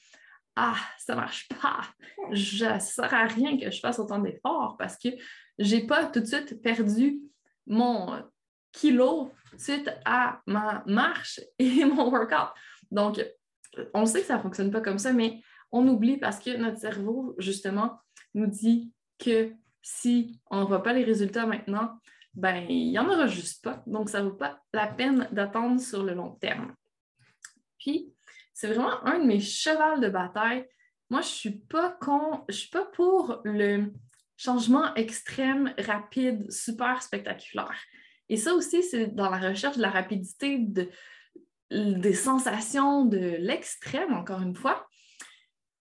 Ah, 0.58 0.76
ça 0.98 1.16
ne 1.16 1.22
marche 1.22 1.48
pas, 1.48 1.82
ça 2.36 2.76
ne 2.76 2.80
sert 2.80 3.14
à 3.14 3.26
rien 3.26 3.58
que 3.58 3.72
je 3.72 3.80
fasse 3.80 4.00
autant 4.00 4.20
d'efforts 4.20 4.76
parce 4.78 4.98
que 4.98 5.10
je 5.60 5.76
n'ai 5.76 5.88
pas 5.88 6.06
tout 6.06 6.20
de 6.20 6.26
suite 6.26 6.62
perdu 6.62 7.22
mon 7.68 8.22
kilo 8.74 9.32
suite 9.58 9.90
à 10.04 10.42
ma 10.46 10.84
marche 10.88 11.40
et 11.60 11.86
mon 11.86 12.12
workout. 12.12 12.54
Donc, 12.92 13.24
on 13.94 14.06
sait 14.06 14.22
que 14.22 14.28
ça 14.28 14.38
ne 14.38 14.42
fonctionne 14.42 14.72
pas 14.72 14.82
comme 14.82 15.00
ça, 15.00 15.14
mais 15.14 15.42
on 15.72 15.88
oublie 15.88 16.18
parce 16.18 16.40
que 16.40 16.58
notre 16.58 16.80
cerveau, 16.80 17.36
justement, 17.38 18.00
nous 18.34 18.48
dit 18.48 18.92
que 19.20 19.52
si 19.82 20.40
on 20.50 20.62
ne 20.62 20.66
voit 20.66 20.84
pas 20.84 20.94
les 20.94 21.04
résultats 21.04 21.46
maintenant, 21.46 22.00
ben, 22.34 22.66
il 22.70 22.92
n'y 22.92 23.00
en 23.00 23.10
aura 23.10 23.28
juste 23.28 23.64
pas. 23.64 23.84
Donc, 23.88 24.10
ça 24.10 24.22
ne 24.22 24.30
vaut 24.30 24.36
pas 24.36 24.62
la 24.74 24.88
peine 24.88 25.28
d'attendre 25.32 25.82
sur 25.82 26.04
le 26.04 26.14
long 26.14 26.32
terme. 26.36 26.76
Puis, 27.80 28.14
c'est 28.54 28.68
vraiment 28.68 29.04
un 29.06 29.20
de 29.20 29.26
mes 29.26 29.40
chevals 29.40 30.02
de 30.02 30.10
bataille. 30.10 30.68
Moi, 31.10 31.22
je 31.22 31.28
ne 31.28 31.32
suis 31.32 31.60
pas 31.60 31.98
je 32.50 32.56
suis 32.56 32.70
pas 32.70 32.86
pour 32.86 33.42
le 33.44 33.92
changement 34.36 34.94
extrême, 34.96 35.74
rapide, 35.80 36.52
super 36.52 37.02
spectaculaire. 37.02 37.80
Et 38.30 38.38
ça 38.38 38.54
aussi, 38.54 38.84
c'est 38.84 39.08
dans 39.08 39.30
la 39.30 39.50
recherche 39.50 39.78
de 39.78 39.82
la 39.82 39.90
rapidité, 39.90 40.60
des 41.72 42.14
sensations, 42.14 43.06
de 43.06 43.38
l'extrême, 43.40 44.14
encore 44.14 44.42
une 44.42 44.56
fois. 44.56 44.88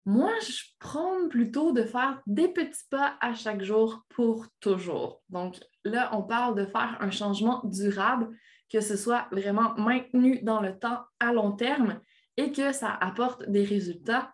Moi, 0.07 0.33
je 0.41 0.63
prends 0.79 1.29
plutôt 1.29 1.73
de 1.73 1.83
faire 1.85 2.21
des 2.27 2.49
petits 2.49 2.87
pas 2.91 3.17
à 3.21 3.35
chaque 3.35 3.63
jour 3.63 4.03
pour 4.09 4.47
toujours. 4.61 5.23
Donc 5.29 5.57
là, 5.85 6.11
on 6.15 6.23
parle 6.23 6.57
de 6.57 6.65
faire 6.65 6.97
un 7.01 7.11
changement 7.11 7.61
durable, 7.65 8.35
que 8.73 8.81
ce 8.81 8.97
soit 8.97 9.29
vraiment 9.31 9.75
maintenu 9.77 10.41
dans 10.43 10.61
le 10.61 10.79
temps 10.79 11.01
à 11.19 11.33
long 11.33 11.53
terme 11.53 12.01
et 12.37 12.51
que 12.53 12.73
ça 12.73 12.93
apporte 12.95 13.49
des 13.49 13.65
résultats 13.65 14.33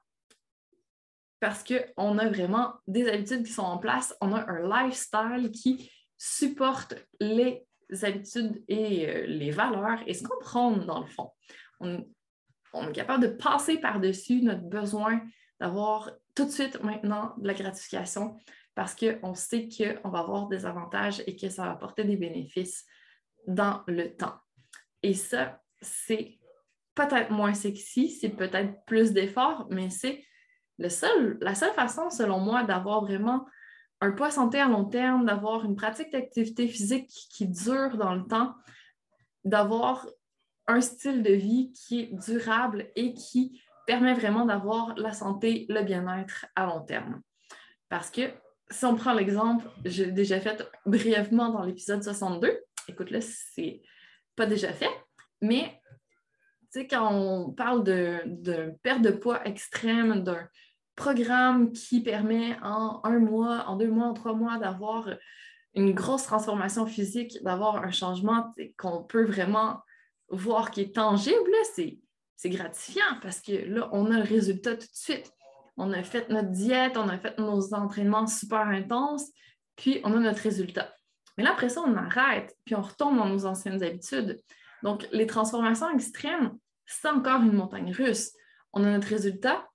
parce 1.41 1.65
qu'on 1.65 2.19
a 2.19 2.29
vraiment 2.29 2.75
des 2.87 3.09
habitudes 3.09 3.45
qui 3.45 3.53
sont 3.53 3.63
en 3.63 3.79
place. 3.79 4.17
On 4.21 4.33
a 4.33 4.49
un 4.49 4.85
lifestyle 4.85 5.51
qui 5.53 5.91
supporte 6.17 6.95
les 7.21 7.67
habitudes 8.03 8.65
et 8.69 9.09
euh, 9.09 9.27
les 9.27 9.51
valeurs 9.51 10.01
et 10.07 10.15
ce 10.15 10.23
qu'on 10.23 10.39
prend 10.41 10.73
dans 10.73 11.01
le 11.01 11.07
fond. 11.07 11.31
On, 11.81 12.05
on 12.73 12.89
est 12.89 12.93
capable 12.93 13.23
de 13.23 13.29
passer 13.29 13.79
par-dessus 13.79 14.43
notre 14.43 14.63
besoin 14.63 15.21
d'avoir 15.61 16.11
tout 16.35 16.45
de 16.45 16.51
suite 16.51 16.83
maintenant 16.83 17.35
de 17.39 17.47
la 17.47 17.55
gratification 17.55 18.37
parce 18.75 18.95
qu'on 18.95 19.35
sait 19.35 19.69
qu'on 19.69 20.11
va 20.11 20.19
avoir 20.19 20.49
des 20.49 20.67
avantages 20.67 21.23
et 21.27 21.35
que 21.35 21.49
ça 21.49 21.65
va 21.65 21.71
apporter 21.73 22.05
des 22.05 22.17
bénéfices 22.17 22.85
dans 23.47 23.83
le 23.87 24.15
temps. 24.15 24.35
Et 25.03 25.15
ça, 25.15 25.63
c'est 25.81 26.39
peut-être 26.95 27.31
moins 27.31 27.55
sexy, 27.55 28.11
c'est 28.11 28.31
peut-être 28.31 28.85
plus 28.87 29.13
d'efforts, 29.13 29.67
mais 29.71 29.89
c'est 29.89 30.25
seul, 30.89 31.39
la 31.41 31.55
seule 31.55 31.73
façon, 31.73 32.11
selon 32.11 32.39
moi, 32.39 32.65
d'avoir 32.65 33.03
vraiment 33.03 33.47
un 34.01 34.13
poids 34.13 34.31
santé 34.31 34.61
à 34.61 34.69
long 34.69 34.85
terme, 34.85 35.25
d'avoir 35.25 35.65
une 35.65 35.77
pratique 35.77 36.13
d'activité 36.13 36.69
physique 36.69 37.09
qui 37.31 37.49
dure 37.49 37.97
dans 37.97 38.15
le 38.15 38.27
temps, 38.27 38.55
d'avoir 39.45 40.07
un 40.67 40.81
style 40.81 41.23
de 41.23 41.33
vie 41.33 41.73
qui 41.73 42.01
est 42.01 42.13
durable 42.13 42.91
et 42.95 43.15
qui 43.15 43.63
permet 43.87 44.15
vraiment 44.15 44.45
d'avoir 44.45 44.95
la 44.97 45.13
santé, 45.13 45.67
le 45.69 45.83
bien-être 45.83 46.47
à 46.55 46.67
long 46.67 46.83
terme. 46.83 47.23
Parce 47.89 48.11
que 48.11 48.23
si 48.71 48.85
on 48.85 48.97
prend 48.97 49.13
l'exemple, 49.13 49.67
j'ai 49.85 50.11
déjà 50.11 50.41
fait 50.41 50.69
brièvement 50.85 51.51
dans 51.51 51.63
l'épisode 51.63 52.03
62, 52.03 52.59
écoute 52.89 53.11
là, 53.11 53.21
c'est 53.21 53.83
pas 54.35 54.47
déjà 54.47 54.73
fait, 54.73 54.91
mais 55.41 55.81
quand 56.91 57.11
on 57.11 57.53
parle 57.53 57.85
de 57.85 58.75
perte 58.83 59.01
de 59.03 59.11
poids 59.11 59.47
extrême, 59.47 60.25
d'un 60.25 60.47
programme 60.95 61.73
qui 61.73 62.03
permet 62.03 62.59
en 62.63 63.01
un 63.05 63.19
mois, 63.19 63.65
en 63.67 63.77
deux 63.77 63.91
mois, 63.91 64.07
en 64.07 64.15
trois 64.15 64.35
mois 64.35 64.59
d'avoir 64.59 65.09
une 65.75 65.95
grosse 65.95 66.25
transformation 66.25 66.87
physique, 66.87 67.39
d'avoir 67.43 67.85
un 67.85 67.91
changement 67.91 68.53
qu'on 68.79 69.05
peut 69.05 69.25
vraiment 69.25 69.81
voir 70.29 70.71
qui 70.71 70.81
est 70.81 70.95
tangible, 70.95 71.51
c'est 71.75 71.99
c'est 72.37 72.51
gratifiant 72.51 73.19
parce 73.23 73.41
que 73.41 73.53
là, 73.53 73.89
on 73.93 74.11
a 74.11 74.19
le 74.19 74.25
résultat 74.25 74.77
tout 74.77 74.87
de 74.87 74.91
suite. 74.93 75.33
On 75.77 75.93
a 75.93 76.03
fait 76.03 76.29
notre 76.31 76.51
diète, 76.51 76.97
on 76.97 77.09
a 77.09 77.19
fait 77.19 77.39
nos 77.39 77.75
entraînements 77.75 78.27
super 78.27 78.69
intenses, 78.69 79.31
puis 79.77 80.01
on 80.05 80.13
a 80.15 80.21
notre 80.21 80.43
résultat. 80.43 80.95
Mais 81.37 81.45
là, 81.45 81.53
après 81.53 81.69
ça, 81.69 81.83
on 81.83 81.97
arrête, 81.97 82.57
puis 82.65 82.75
on 82.75 82.81
retombe 82.81 83.17
dans 83.17 83.29
nos 83.29 83.45
anciennes 83.45 83.83
habitudes. 83.83 84.41
Donc, 84.83 85.07
les 85.13 85.27
transformations 85.27 85.91
extrêmes, 85.91 86.57
c'est 86.87 87.09
encore 87.09 87.43
une 87.43 87.53
montagne 87.53 87.93
russe. 87.93 88.33
On 88.73 88.85
a 88.85 88.91
notre 88.91 89.09
résultat, 89.09 89.69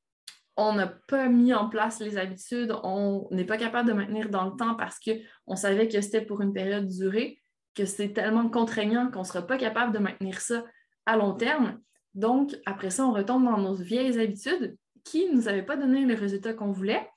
on 0.58 0.74
n'a 0.74 0.88
pas 0.88 1.28
mis 1.28 1.54
en 1.54 1.70
place 1.70 2.00
les 2.00 2.18
habitudes, 2.18 2.74
on 2.84 3.28
n'est 3.32 3.46
pas 3.46 3.58
capable 3.58 3.88
de 3.88 3.94
maintenir 3.94 4.30
dans 4.30 4.46
le 4.46 4.56
temps 4.56 4.76
parce 4.76 5.00
qu'on 5.00 5.56
savait 5.56 5.88
que 5.88 6.02
c'était 6.02 6.22
pour 6.22 6.42
une 6.42 6.54
période 6.54 6.88
durée, 6.88 7.40
que 7.76 7.86
c'est 7.86 8.10
tellement 8.10 8.50
contraignant 8.50 9.10
qu'on 9.12 9.20
ne 9.20 9.26
sera 9.26 9.42
pas 9.42 9.58
capable 9.58 9.94
de 9.94 10.00
maintenir 10.00 10.40
ça 10.40 10.64
à 11.06 11.16
long 11.16 11.34
terme. 11.34 11.80
Donc, 12.14 12.56
après 12.66 12.90
ça, 12.90 13.06
on 13.06 13.14
retombe 13.14 13.46
dans 13.46 13.58
nos 13.58 13.76
vieilles 13.76 14.20
habitudes 14.20 14.78
qui 15.04 15.28
ne 15.30 15.36
nous 15.36 15.48
avaient 15.48 15.66
pas 15.66 15.78
donné 15.78 16.06
les 16.06 16.16
résultats 16.16 16.54
qu'on 16.54 16.72
voulait. 16.72 17.10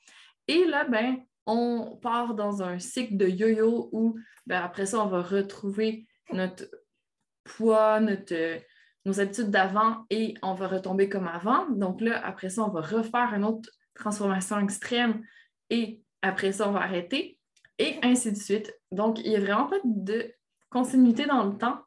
Et 0.49 0.65
là, 0.65 0.85
ben, 0.85 1.19
on 1.47 1.99
part 2.01 2.35
dans 2.35 2.63
un 2.63 2.79
cycle 2.79 3.17
de 3.17 3.27
yo-yo 3.27 3.89
où, 3.93 4.17
ben, 4.47 4.63
après 4.63 4.87
ça, 4.87 5.01
on 5.01 5.09
va 5.09 5.23
retrouver 5.23 6.07
notre 6.33 6.65
poids, 7.45 8.01
notre, 8.01 8.63
nos 9.05 9.21
habitudes 9.21 9.51
d'avant 9.51 10.07
et 10.11 10.35
on 10.43 10.55
va 10.55 10.69
retomber 10.69 11.09
comme 11.09 11.27
avant. 11.27 11.69
Donc 11.71 12.01
là, 12.01 12.25
après 12.25 12.49
ça, 12.49 12.65
on 12.65 12.71
va 12.71 12.81
refaire 12.81 13.35
une 13.35 13.45
autre 13.45 13.71
transformation 13.95 14.59
extrême 14.61 15.23
et 15.71 16.01
après 16.23 16.53
ça, 16.53 16.69
on 16.69 16.73
va 16.73 16.83
arrêter 16.83 17.39
et 17.79 17.99
ainsi 18.03 18.33
de 18.33 18.39
suite. 18.39 18.73
Donc, 18.91 19.19
il 19.21 19.31
n'y 19.31 19.37
a 19.37 19.41
vraiment 19.41 19.67
pas 19.67 19.77
de 19.85 20.33
continuité 20.71 21.27
dans 21.27 21.45
le 21.45 21.57
temps. 21.59 21.79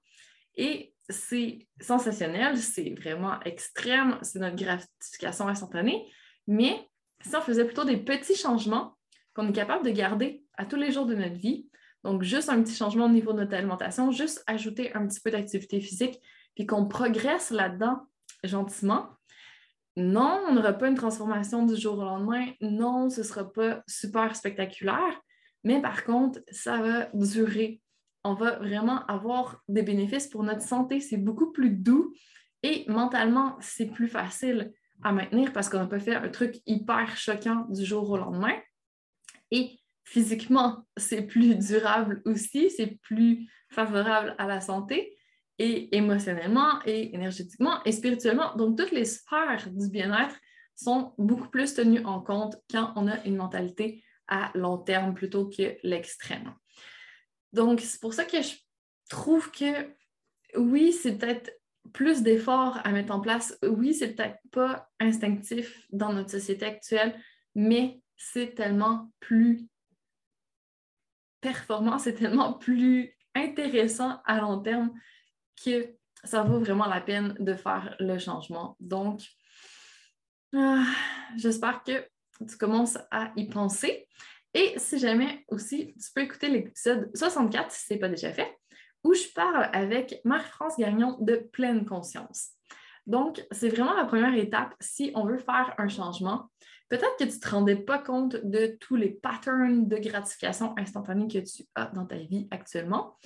Et 0.56 0.94
c'est 1.10 1.60
sensationnel, 1.80 2.58
c'est 2.58 2.94
vraiment 2.98 3.40
extrême, 3.42 4.18
c'est 4.22 4.40
notre 4.40 4.56
gratification 4.56 5.48
instantanée. 5.48 6.06
Mais 6.48 6.88
si 7.22 7.36
on 7.36 7.42
faisait 7.42 7.66
plutôt 7.66 7.86
des 7.86 7.98
petits 7.98 8.36
changements 8.36 8.98
qu'on 9.34 9.48
est 9.48 9.54
capable 9.54 9.86
de 9.86 9.92
garder 9.92 10.44
à 10.58 10.66
tous 10.66 10.76
les 10.76 10.92
jours 10.92 11.06
de 11.06 11.16
notre 11.16 11.36
vie, 11.36 11.68
donc 12.04 12.24
juste 12.24 12.50
un 12.50 12.62
petit 12.62 12.76
changement 12.76 13.06
au 13.06 13.10
niveau 13.10 13.34
de 13.34 13.40
notre 13.40 13.54
alimentation, 13.54 14.12
juste 14.12 14.44
ajouter 14.48 14.94
un 14.96 15.08
petit 15.08 15.20
peu 15.20 15.32
d'activité 15.32 15.82
physique, 15.82 16.20
puis 16.56 16.66
qu'on 16.66 16.88
progresse 16.88 17.52
là-dedans 17.52 18.08
gentiment, 18.44 19.10
non, 19.98 20.44
on 20.48 20.54
n'aura 20.54 20.74
pas 20.74 20.88
une 20.88 20.96
transformation 20.96 21.66
du 21.66 21.76
jour 21.76 21.98
au 21.98 22.04
lendemain. 22.04 22.46
Non, 22.62 23.10
ce 23.10 23.22
ne 23.22 23.26
sera 23.26 23.52
pas 23.52 23.82
super 23.88 24.36
spectaculaire. 24.36 25.22
Mais 25.64 25.82
par 25.82 26.04
contre, 26.04 26.40
ça 26.52 26.78
va 26.78 27.10
durer 27.14 27.82
on 28.28 28.34
va 28.34 28.58
vraiment 28.58 29.06
avoir 29.06 29.64
des 29.70 29.84
bénéfices 29.84 30.28
pour 30.28 30.44
notre 30.44 30.62
santé. 30.62 31.00
C'est 31.00 31.18
beaucoup 31.18 31.52
plus 31.52 31.70
doux 31.70 32.14
et 32.62 32.84
mentalement, 32.90 33.56
c'est 33.62 33.86
plus 33.86 34.08
facile 34.10 34.74
à 35.02 35.14
maintenir 35.14 35.54
parce 35.54 35.70
qu'on 35.70 35.80
n'a 35.80 35.88
pas 35.88 36.00
fait 36.00 36.16
un 36.16 36.28
truc 36.28 36.56
hyper 36.66 37.16
choquant 37.16 37.66
du 37.70 37.86
jour 37.86 38.10
au 38.10 38.18
lendemain. 38.18 38.56
Et 39.52 39.80
physiquement, 40.04 40.86
c'est 40.98 41.22
plus 41.22 41.56
durable 41.56 42.22
aussi, 42.26 42.70
c'est 42.70 43.00
plus 43.02 43.48
favorable 43.70 44.36
à 44.38 44.46
la 44.46 44.60
santé 44.60 45.16
et 45.60 45.96
émotionnellement 45.96 46.80
et 46.86 47.16
énergétiquement 47.16 47.82
et 47.86 47.92
spirituellement. 47.94 48.56
Donc, 48.56 48.78
toutes 48.78 48.92
les 48.92 49.06
sphères 49.06 49.70
du 49.72 49.90
bien-être 49.90 50.36
sont 50.76 51.14
beaucoup 51.18 51.50
plus 51.50 51.74
tenues 51.74 52.04
en 52.06 52.22
compte 52.22 52.58
quand 52.70 52.92
on 52.96 53.08
a 53.08 53.24
une 53.26 53.38
mentalité 53.38 54.04
à 54.28 54.52
long 54.54 54.78
terme 54.78 55.14
plutôt 55.14 55.50
que 55.50 55.78
l'extrême. 55.84 56.54
Donc, 57.54 57.82
c'est 57.82 58.00
pour 58.00 58.14
ça 58.14 58.26
que 58.26 58.42
je 58.42 58.56
trouve 59.10 59.52
que 59.52 59.94
oui, 60.56 60.92
c'est 60.92 61.18
peut-être 61.18 61.52
plus 61.94 62.22
d'efforts 62.22 62.80
à 62.84 62.92
mettre 62.92 63.14
en 63.14 63.22
place. 63.22 63.58
Oui, 63.64 63.94
c'est 63.94 64.14
peut-être 64.14 64.40
pas 64.52 64.90
instinctif 65.00 65.86
dans 65.92 66.14
notre 66.14 66.32
société 66.32 66.66
actuelle, 66.66 67.20
mais 67.56 68.02
c'est 68.16 68.56
tellement 68.56 69.12
plus 69.20 69.68
performant, 71.42 72.00
c'est 72.00 72.16
tellement 72.16 72.54
plus 72.54 73.16
intéressant 73.36 74.20
à 74.26 74.40
long 74.42 74.60
terme 74.60 74.92
que 75.64 75.96
ça 76.24 76.44
vaut 76.44 76.60
vraiment 76.60 76.88
la 76.88 77.02
peine 77.02 77.36
de 77.40 77.54
faire 77.54 77.96
le 78.00 78.18
changement. 78.18 78.76
Donc, 78.80 79.22
ah, 80.56 80.84
j'espère 81.36 81.84
que 81.84 82.08
tu 82.48 82.58
commences 82.58 82.98
à 83.12 83.32
y 83.36 83.48
penser. 83.48 84.08
Et 84.54 84.74
si 84.78 84.98
jamais 84.98 85.44
aussi, 85.50 85.94
tu 85.94 86.12
peux 86.14 86.22
écouter 86.22 86.50
l'épisode 86.50 87.12
64 87.16 87.72
si 87.72 87.86
ce 87.86 87.94
n'est 87.94 88.00
pas 88.00 88.10
déjà 88.10 88.32
fait, 88.32 88.58
où 89.04 89.14
je 89.14 89.28
parle 89.34 89.70
avec 89.74 90.20
Marie-France 90.24 90.78
Gagnon 90.78 91.18
de 91.22 91.36
pleine 91.36 91.86
conscience. 91.86 92.52
Donc, 93.06 93.46
c'est 93.52 93.70
vraiment 93.70 93.94
la 93.94 94.06
première 94.06 94.36
étape 94.36 94.76
si 94.80 95.12
on 95.16 95.26
veut 95.26 95.38
faire 95.38 95.74
un 95.78 95.88
changement. 95.88 96.52
Peut-être 96.90 97.18
que 97.18 97.24
tu 97.24 97.36
ne 97.36 97.40
te 97.40 97.50
rendais 97.50 97.76
pas 97.76 98.00
compte 98.00 98.36
de 98.44 98.78
tous 98.80 98.96
les 98.96 99.10
patterns 99.10 99.88
de 99.88 99.98
gratification 99.98 100.74
instantanée 100.78 101.28
que 101.28 101.40
tu 101.40 101.64
as 101.76 101.86
dans 101.88 102.06
ta 102.06 102.18
vie 102.18 102.48
actuellement. 102.52 103.18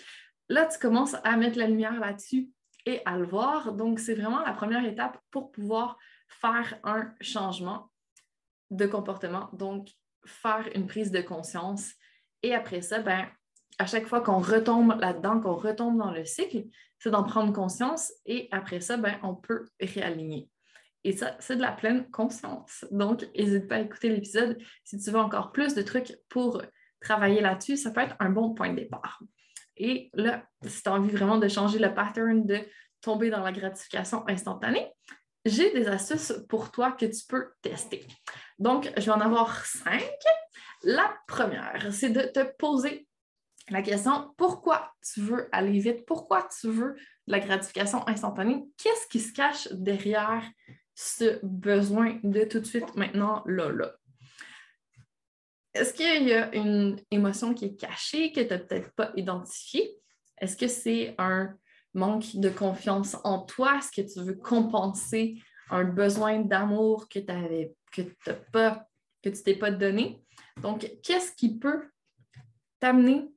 Là, 0.49 0.65
tu 0.65 0.77
commences 0.79 1.15
à 1.23 1.37
mettre 1.37 1.57
la 1.57 1.67
lumière 1.67 1.99
là-dessus 1.99 2.49
et 2.85 3.01
à 3.05 3.17
le 3.17 3.25
voir. 3.25 3.73
Donc, 3.73 3.99
c'est 3.99 4.15
vraiment 4.15 4.41
la 4.41 4.53
première 4.53 4.85
étape 4.85 5.17
pour 5.31 5.51
pouvoir 5.51 5.97
faire 6.27 6.79
un 6.83 7.13
changement 7.21 7.91
de 8.69 8.85
comportement. 8.85 9.49
Donc, 9.53 9.89
faire 10.25 10.69
une 10.75 10.87
prise 10.87 11.11
de 11.11 11.21
conscience. 11.21 11.91
Et 12.43 12.53
après 12.53 12.81
ça, 12.81 12.99
ben, 12.99 13.27
à 13.77 13.85
chaque 13.85 14.07
fois 14.07 14.21
qu'on 14.21 14.39
retombe 14.39 14.99
là-dedans, 14.99 15.39
qu'on 15.39 15.55
retombe 15.55 15.97
dans 15.97 16.11
le 16.11 16.25
cycle, 16.25 16.65
c'est 16.99 17.11
d'en 17.11 17.23
prendre 17.23 17.53
conscience 17.53 18.13
et 18.25 18.47
après 18.51 18.79
ça, 18.79 18.97
ben, 18.97 19.17
on 19.23 19.35
peut 19.35 19.65
réaligner. 19.79 20.49
Et 21.03 21.13
ça, 21.13 21.35
c'est 21.39 21.55
de 21.55 21.61
la 21.61 21.71
pleine 21.71 22.09
conscience. 22.11 22.85
Donc, 22.91 23.27
n'hésite 23.35 23.67
pas 23.67 23.75
à 23.75 23.79
écouter 23.79 24.09
l'épisode 24.09 24.57
si 24.83 24.99
tu 24.99 25.09
veux 25.09 25.19
encore 25.19 25.51
plus 25.51 25.73
de 25.73 25.81
trucs 25.81 26.15
pour 26.29 26.61
travailler 26.99 27.41
là-dessus. 27.41 27.77
Ça 27.77 27.89
peut 27.91 28.01
être 28.01 28.15
un 28.19 28.29
bon 28.29 28.53
point 28.53 28.69
de 28.69 28.75
départ. 28.75 29.19
Et 29.77 30.11
là, 30.13 30.45
si 30.63 30.83
tu 30.83 30.89
as 30.89 30.93
envie 30.93 31.09
vraiment 31.09 31.39
de 31.39 31.47
changer 31.47 31.79
le 31.79 31.93
pattern 31.93 32.45
de 32.45 32.59
tomber 33.01 33.31
dans 33.31 33.41
la 33.43 33.51
gratification 33.51 34.23
instantanée, 34.27 34.87
j'ai 35.45 35.71
des 35.73 35.87
astuces 35.87 36.33
pour 36.49 36.71
toi 36.71 36.91
que 36.91 37.05
tu 37.05 37.25
peux 37.27 37.51
tester. 37.61 38.05
Donc, 38.59 38.91
je 38.97 39.05
vais 39.05 39.11
en 39.11 39.21
avoir 39.21 39.65
cinq. 39.65 40.11
La 40.83 41.15
première, 41.27 41.91
c'est 41.91 42.09
de 42.09 42.21
te 42.21 42.43
poser 42.57 43.07
la 43.69 43.81
question 43.81 44.33
pourquoi 44.37 44.91
tu 45.01 45.21
veux 45.21 45.47
aller 45.51 45.79
vite, 45.79 46.05
pourquoi 46.05 46.47
tu 46.59 46.67
veux 46.67 46.93
de 47.27 47.31
la 47.31 47.39
gratification 47.39 48.07
instantanée, 48.07 48.63
qu'est-ce 48.77 49.07
qui 49.07 49.19
se 49.19 49.31
cache 49.31 49.67
derrière 49.71 50.43
ce 50.95 51.39
besoin 51.43 52.19
de 52.23 52.43
tout 52.43 52.59
de 52.59 52.65
suite, 52.65 52.95
maintenant, 52.95 53.43
là, 53.45 53.69
là? 53.69 53.93
Est-ce 55.73 55.93
qu'il 55.93 56.27
y 56.27 56.33
a 56.33 56.53
une 56.53 56.99
émotion 57.11 57.53
qui 57.53 57.65
est 57.65 57.75
cachée, 57.75 58.33
que 58.33 58.41
tu 58.41 58.49
n'as 58.49 58.59
peut-être 58.59 58.91
pas 58.93 59.13
identifiée? 59.15 59.95
Est-ce 60.37 60.57
que 60.57 60.67
c'est 60.67 61.15
un 61.17 61.55
manque 61.93 62.35
de 62.35 62.49
confiance 62.49 63.17
en 63.23 63.39
toi? 63.39 63.77
Est-ce 63.77 63.91
que 63.91 64.07
tu 64.07 64.19
veux 64.21 64.35
compenser 64.35 65.41
un 65.69 65.83
besoin 65.83 66.39
d'amour 66.39 67.07
que 67.09 67.19
tu 67.19 67.71
que 67.91 68.31
pas, 68.51 68.87
que 69.21 69.29
tu 69.29 69.43
t'es 69.43 69.55
pas 69.55 69.71
donné? 69.71 70.23
Donc, 70.61 70.89
qu'est-ce 71.03 71.31
qui 71.33 71.57
peut 71.57 71.89
t'amener 72.79 73.29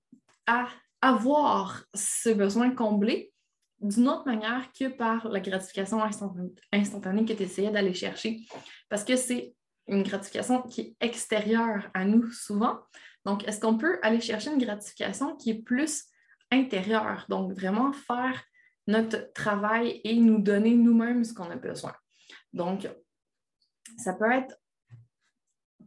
à 0.46 0.68
avoir 1.00 1.84
ce 1.94 2.30
besoin 2.30 2.70
comblé 2.70 3.32
d'une 3.80 4.08
autre 4.08 4.26
manière 4.26 4.72
que 4.72 4.88
par 4.88 5.28
la 5.28 5.40
gratification 5.40 6.02
instantanée 6.72 7.24
que 7.24 7.32
tu 7.32 7.42
essayais 7.42 7.70
d'aller 7.70 7.94
chercher? 7.94 8.40
Parce 8.88 9.04
que 9.04 9.16
c'est 9.16 9.54
une 9.86 10.02
gratification 10.02 10.62
qui 10.62 10.80
est 10.80 10.96
extérieure 11.00 11.90
à 11.92 12.04
nous 12.04 12.30
souvent. 12.30 12.78
Donc, 13.24 13.46
est-ce 13.46 13.60
qu'on 13.60 13.76
peut 13.76 13.98
aller 14.02 14.20
chercher 14.20 14.50
une 14.50 14.62
gratification 14.62 15.36
qui 15.36 15.50
est 15.50 15.62
plus 15.62 16.04
intérieure? 16.54 17.26
Donc, 17.28 17.52
vraiment 17.52 17.92
faire 17.92 18.42
notre 18.86 19.32
travail 19.32 20.00
et 20.04 20.14
nous 20.14 20.40
donner 20.40 20.74
nous-mêmes 20.74 21.24
ce 21.24 21.32
qu'on 21.32 21.50
a 21.50 21.56
besoin. 21.56 21.94
Donc, 22.52 22.88
ça 23.98 24.14
peut 24.14 24.30
être 24.30 24.56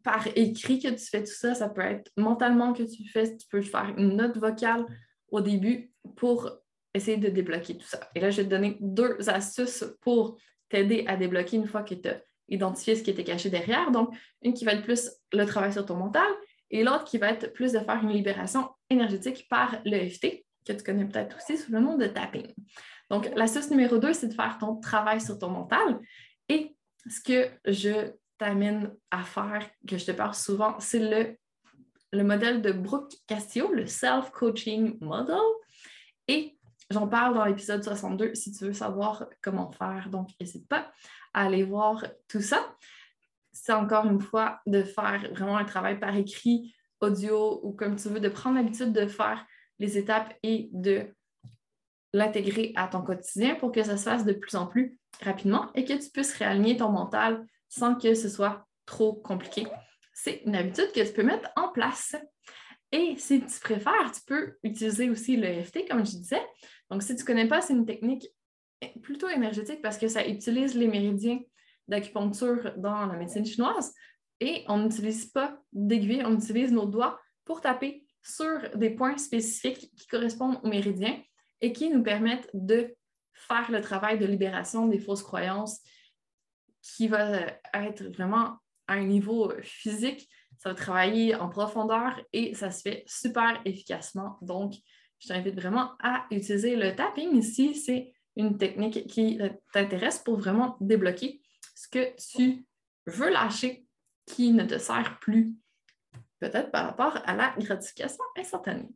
par 0.03 0.25
écrit 0.35 0.79
que 0.79 0.87
tu 0.87 1.05
fais 1.05 1.23
tout 1.23 1.33
ça, 1.33 1.53
ça 1.53 1.69
peut 1.69 1.81
être 1.81 2.11
mentalement 2.15 2.73
que 2.73 2.83
tu 2.83 3.07
fais, 3.09 3.35
tu 3.35 3.47
peux 3.49 3.61
faire 3.61 3.93
une 3.97 4.15
note 4.15 4.37
vocale 4.37 4.85
au 5.29 5.41
début 5.41 5.91
pour 6.15 6.49
essayer 6.93 7.17
de 7.17 7.29
débloquer 7.29 7.77
tout 7.77 7.85
ça. 7.85 7.99
Et 8.15 8.21
là, 8.21 8.29
je 8.29 8.37
vais 8.37 8.45
te 8.45 8.49
donner 8.49 8.77
deux 8.79 9.17
astuces 9.29 9.83
pour 10.01 10.37
t'aider 10.69 11.03
à 11.07 11.17
débloquer 11.17 11.57
une 11.57 11.67
fois 11.67 11.83
que 11.83 11.95
tu 11.95 12.07
as 12.07 12.21
identifié 12.47 12.95
ce 12.95 13.03
qui 13.03 13.09
était 13.09 13.23
caché 13.23 13.49
derrière. 13.49 13.91
Donc, 13.91 14.15
une 14.41 14.53
qui 14.53 14.63
va 14.63 14.73
être 14.73 14.83
plus 14.83 15.11
le 15.33 15.45
travail 15.45 15.73
sur 15.73 15.85
ton 15.85 15.95
mental 15.95 16.29
et 16.69 16.83
l'autre 16.83 17.03
qui 17.03 17.17
va 17.17 17.29
être 17.29 17.51
plus 17.53 17.73
de 17.73 17.79
faire 17.79 18.01
une 18.01 18.11
libération 18.11 18.69
énergétique 18.89 19.47
par 19.49 19.77
l'EFT, 19.85 20.45
que 20.67 20.73
tu 20.73 20.83
connais 20.83 21.05
peut-être 21.05 21.37
aussi 21.37 21.57
sous 21.57 21.71
le 21.71 21.79
nom 21.79 21.97
de 21.97 22.07
tapping. 22.07 22.53
Donc, 23.09 23.31
l'astuce 23.35 23.71
numéro 23.71 23.97
deux, 23.97 24.13
c'est 24.13 24.27
de 24.27 24.33
faire 24.33 24.57
ton 24.59 24.77
travail 24.79 25.21
sur 25.21 25.39
ton 25.39 25.49
mental. 25.49 25.99
Et 26.49 26.75
ce 27.07 27.21
que 27.21 27.49
je 27.65 28.11
t'amène 28.37 28.93
à 29.11 29.23
faire, 29.23 29.67
que 29.87 29.97
je 29.97 30.05
te 30.05 30.11
parle 30.11 30.33
souvent, 30.33 30.79
c'est 30.79 30.99
le, 30.99 31.37
le 32.11 32.23
modèle 32.23 32.61
de 32.61 32.71
Brooke 32.71 33.13
Castillo, 33.25 33.71
le 33.71 33.87
Self-Coaching 33.87 34.97
Model. 35.01 35.39
Et 36.27 36.57
j'en 36.91 37.07
parle 37.07 37.33
dans 37.33 37.45
l'épisode 37.45 37.83
62 37.83 38.35
si 38.35 38.51
tu 38.51 38.65
veux 38.65 38.73
savoir 38.73 39.25
comment 39.41 39.71
faire. 39.71 40.09
Donc, 40.09 40.29
n'hésite 40.39 40.67
pas 40.67 40.91
à 41.33 41.45
aller 41.45 41.63
voir 41.63 42.05
tout 42.27 42.41
ça. 42.41 42.75
C'est 43.53 43.73
encore 43.73 44.05
une 44.05 44.21
fois 44.21 44.59
de 44.67 44.83
faire 44.83 45.29
vraiment 45.31 45.57
un 45.57 45.65
travail 45.65 45.99
par 45.99 46.15
écrit, 46.15 46.75
audio 46.99 47.59
ou 47.63 47.73
comme 47.73 47.95
tu 47.95 48.09
veux, 48.09 48.19
de 48.19 48.29
prendre 48.29 48.57
l'habitude 48.57 48.91
de 48.91 49.07
faire 49.07 49.45
les 49.79 49.97
étapes 49.97 50.33
et 50.43 50.69
de 50.71 51.07
l'intégrer 52.13 52.73
à 52.75 52.87
ton 52.87 53.01
quotidien 53.01 53.55
pour 53.55 53.71
que 53.71 53.83
ça 53.83 53.97
se 53.97 54.03
fasse 54.03 54.25
de 54.25 54.33
plus 54.33 54.55
en 54.55 54.67
plus 54.67 54.97
rapidement 55.21 55.71
et 55.75 55.85
que 55.85 55.93
tu 55.93 56.09
puisses 56.09 56.33
réaligner 56.33 56.77
ton 56.77 56.89
mental 56.89 57.45
sans 57.69 57.95
que 57.95 58.13
ce 58.13 58.29
soit 58.29 58.65
trop 58.85 59.13
compliqué. 59.13 59.67
C'est 60.13 60.41
une 60.45 60.55
habitude 60.55 60.91
que 60.93 61.05
tu 61.05 61.13
peux 61.13 61.23
mettre 61.23 61.49
en 61.55 61.69
place. 61.69 62.15
Et 62.91 63.15
si 63.17 63.41
tu 63.41 63.59
préfères, 63.59 64.11
tu 64.13 64.21
peux 64.25 64.55
utiliser 64.63 65.09
aussi 65.09 65.35
l'EFT, 65.35 65.87
comme 65.89 66.05
je 66.05 66.11
disais. 66.11 66.41
Donc, 66.89 67.03
si 67.03 67.15
tu 67.15 67.21
ne 67.21 67.27
connais 67.27 67.47
pas, 67.47 67.61
c'est 67.61 67.73
une 67.73 67.85
technique 67.85 68.27
plutôt 69.01 69.27
énergétique 69.27 69.81
parce 69.81 69.97
que 69.97 70.07
ça 70.07 70.25
utilise 70.25 70.75
les 70.75 70.87
méridiens 70.87 71.39
d'acupuncture 71.87 72.73
dans 72.77 73.05
la 73.05 73.17
médecine 73.17 73.45
chinoise 73.45 73.93
et 74.39 74.63
on 74.67 74.77
n'utilise 74.77 75.25
pas 75.25 75.59
d'aiguille, 75.73 76.23
on 76.25 76.35
utilise 76.35 76.71
nos 76.71 76.85
doigts 76.85 77.19
pour 77.43 77.61
taper 77.61 78.06
sur 78.27 78.69
des 78.75 78.89
points 78.89 79.17
spécifiques 79.17 79.91
qui 79.95 80.07
correspondent 80.07 80.59
aux 80.63 80.67
méridiens 80.67 81.21
et 81.61 81.71
qui 81.71 81.89
nous 81.89 82.03
permettent 82.03 82.49
de 82.53 82.95
faire 83.33 83.71
le 83.71 83.81
travail 83.81 84.19
de 84.19 84.25
libération 84.25 84.87
des 84.87 84.99
fausses 84.99 85.23
croyances 85.23 85.79
qui 86.81 87.07
va 87.07 87.39
être 87.73 88.03
vraiment 88.13 88.57
à 88.87 88.93
un 88.93 89.05
niveau 89.05 89.53
physique. 89.61 90.29
Ça 90.57 90.69
va 90.69 90.75
travailler 90.75 91.35
en 91.35 91.49
profondeur 91.49 92.19
et 92.33 92.55
ça 92.55 92.71
se 92.71 92.81
fait 92.81 93.03
super 93.05 93.61
efficacement. 93.65 94.37
Donc, 94.41 94.73
je 95.19 95.27
t'invite 95.27 95.55
vraiment 95.55 95.91
à 95.99 96.25
utiliser 96.31 96.75
le 96.75 96.95
tapping 96.95 97.35
ici. 97.35 97.75
C'est 97.75 98.13
une 98.35 98.57
technique 98.57 99.07
qui 99.07 99.39
t'intéresse 99.73 100.19
pour 100.19 100.37
vraiment 100.37 100.77
débloquer 100.79 101.41
ce 101.75 101.87
que 101.87 102.15
tu 102.33 102.65
veux 103.05 103.29
lâcher 103.29 103.85
qui 104.25 104.51
ne 104.51 104.63
te 104.63 104.77
sert 104.77 105.19
plus, 105.19 105.55
peut-être 106.39 106.71
par 106.71 106.85
rapport 106.85 107.19
à 107.25 107.35
la 107.35 107.53
gratification 107.57 108.23
instantanée. 108.37 108.89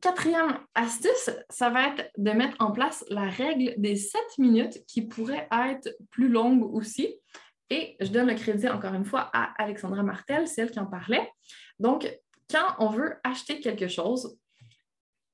Quatrième 0.00 0.58
astuce, 0.74 1.30
ça 1.48 1.70
va 1.70 1.88
être 1.88 2.10
de 2.18 2.32
mettre 2.32 2.56
en 2.58 2.72
place 2.72 3.04
la 3.08 3.28
règle 3.28 3.72
des 3.76 3.94
7 3.94 4.20
minutes 4.38 4.84
qui 4.88 5.02
pourrait 5.02 5.48
être 5.52 5.96
plus 6.10 6.28
longue 6.28 6.74
aussi. 6.74 7.20
Et 7.70 7.96
je 8.00 8.08
donne 8.08 8.26
le 8.26 8.34
crédit 8.34 8.68
encore 8.68 8.94
une 8.94 9.04
fois 9.04 9.30
à 9.32 9.52
Alexandra 9.62 10.02
Martel, 10.02 10.48
celle 10.48 10.72
qui 10.72 10.80
en 10.80 10.86
parlait. 10.86 11.30
Donc, 11.78 12.12
quand 12.50 12.74
on 12.80 12.88
veut 12.88 13.14
acheter 13.22 13.60
quelque 13.60 13.86
chose 13.86 14.36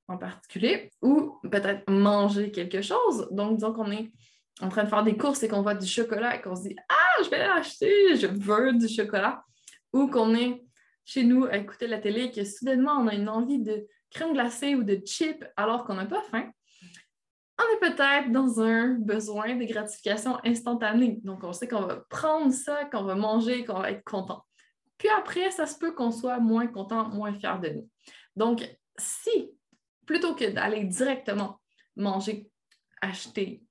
en 0.07 0.19
particulier 0.19 0.91
ou 1.01 1.39
peut-être 1.51 1.91
manger 1.91 2.51
quelque 2.51 2.83
chose, 2.83 3.27
donc 3.31 3.57
disons 3.57 3.73
qu'on 3.73 3.91
est 3.91 4.13
en 4.61 4.69
train 4.69 4.85
de 4.85 4.89
faire 4.89 5.03
des 5.03 5.17
courses 5.17 5.43
et 5.43 5.49
qu'on 5.49 5.63
voit 5.63 5.75
du 5.75 5.87
chocolat 5.87 6.37
et 6.37 6.43
qu'on 6.43 6.55
se 6.55 6.69
dit 6.69 6.77
Ah, 6.89 7.23
je 7.25 7.31
vais 7.31 7.39
l'acheter, 7.39 8.17
je 8.17 8.27
veux 8.27 8.73
du 8.75 8.89
chocolat, 8.89 9.43
ou 9.93 10.09
qu'on 10.09 10.35
est 10.35 10.65
chez 11.05 11.25
nous 11.25 11.45
à 11.47 11.57
écouter 11.57 11.87
la 11.87 11.99
télé 11.99 12.25
et 12.25 12.31
que 12.31 12.45
soudainement 12.45 12.93
on 12.93 13.09
a 13.09 13.15
une 13.15 13.29
envie 13.29 13.61
de 13.61 13.87
crème 14.11 14.33
glacée 14.33 14.75
ou 14.75 14.83
de 14.83 15.01
chips 15.05 15.45
alors 15.57 15.85
qu'on 15.85 15.95
n'a 15.95 16.07
pas 16.07 16.23
faim, 16.31 16.51
on 17.59 17.75
est 17.75 17.91
peut-être 17.91 18.31
dans 18.31 18.61
un 18.61 18.95
besoin 18.95 19.57
de 19.57 19.65
gratification 19.65 20.39
instantanée. 20.45 21.19
Donc, 21.25 21.43
on 21.43 21.53
sait 21.53 21.67
qu'on 21.67 21.83
va 21.83 21.97
prendre 22.09 22.53
ça, 22.53 22.85
qu'on 22.85 23.03
va 23.03 23.17
manger, 23.17 23.65
qu'on 23.65 23.81
va 23.81 23.91
être 23.91 24.05
content. 24.05 24.45
Puis 24.97 25.09
après, 25.09 25.51
ça 25.51 25.67
se 25.67 25.77
peut 25.77 25.93
qu'on 25.93 26.13
soit 26.13 26.39
moins 26.39 26.69
content, 26.69 27.09
moins 27.09 27.35
fier 27.35 27.61
de 27.61 27.71
nous. 27.71 27.91
Donc, 28.37 28.65
si, 28.97 29.51
plutôt 30.07 30.35
que 30.35 30.51
d'aller 30.51 30.85
directement 30.85 31.61
manger, 31.97 32.49
acheter, 33.01 33.63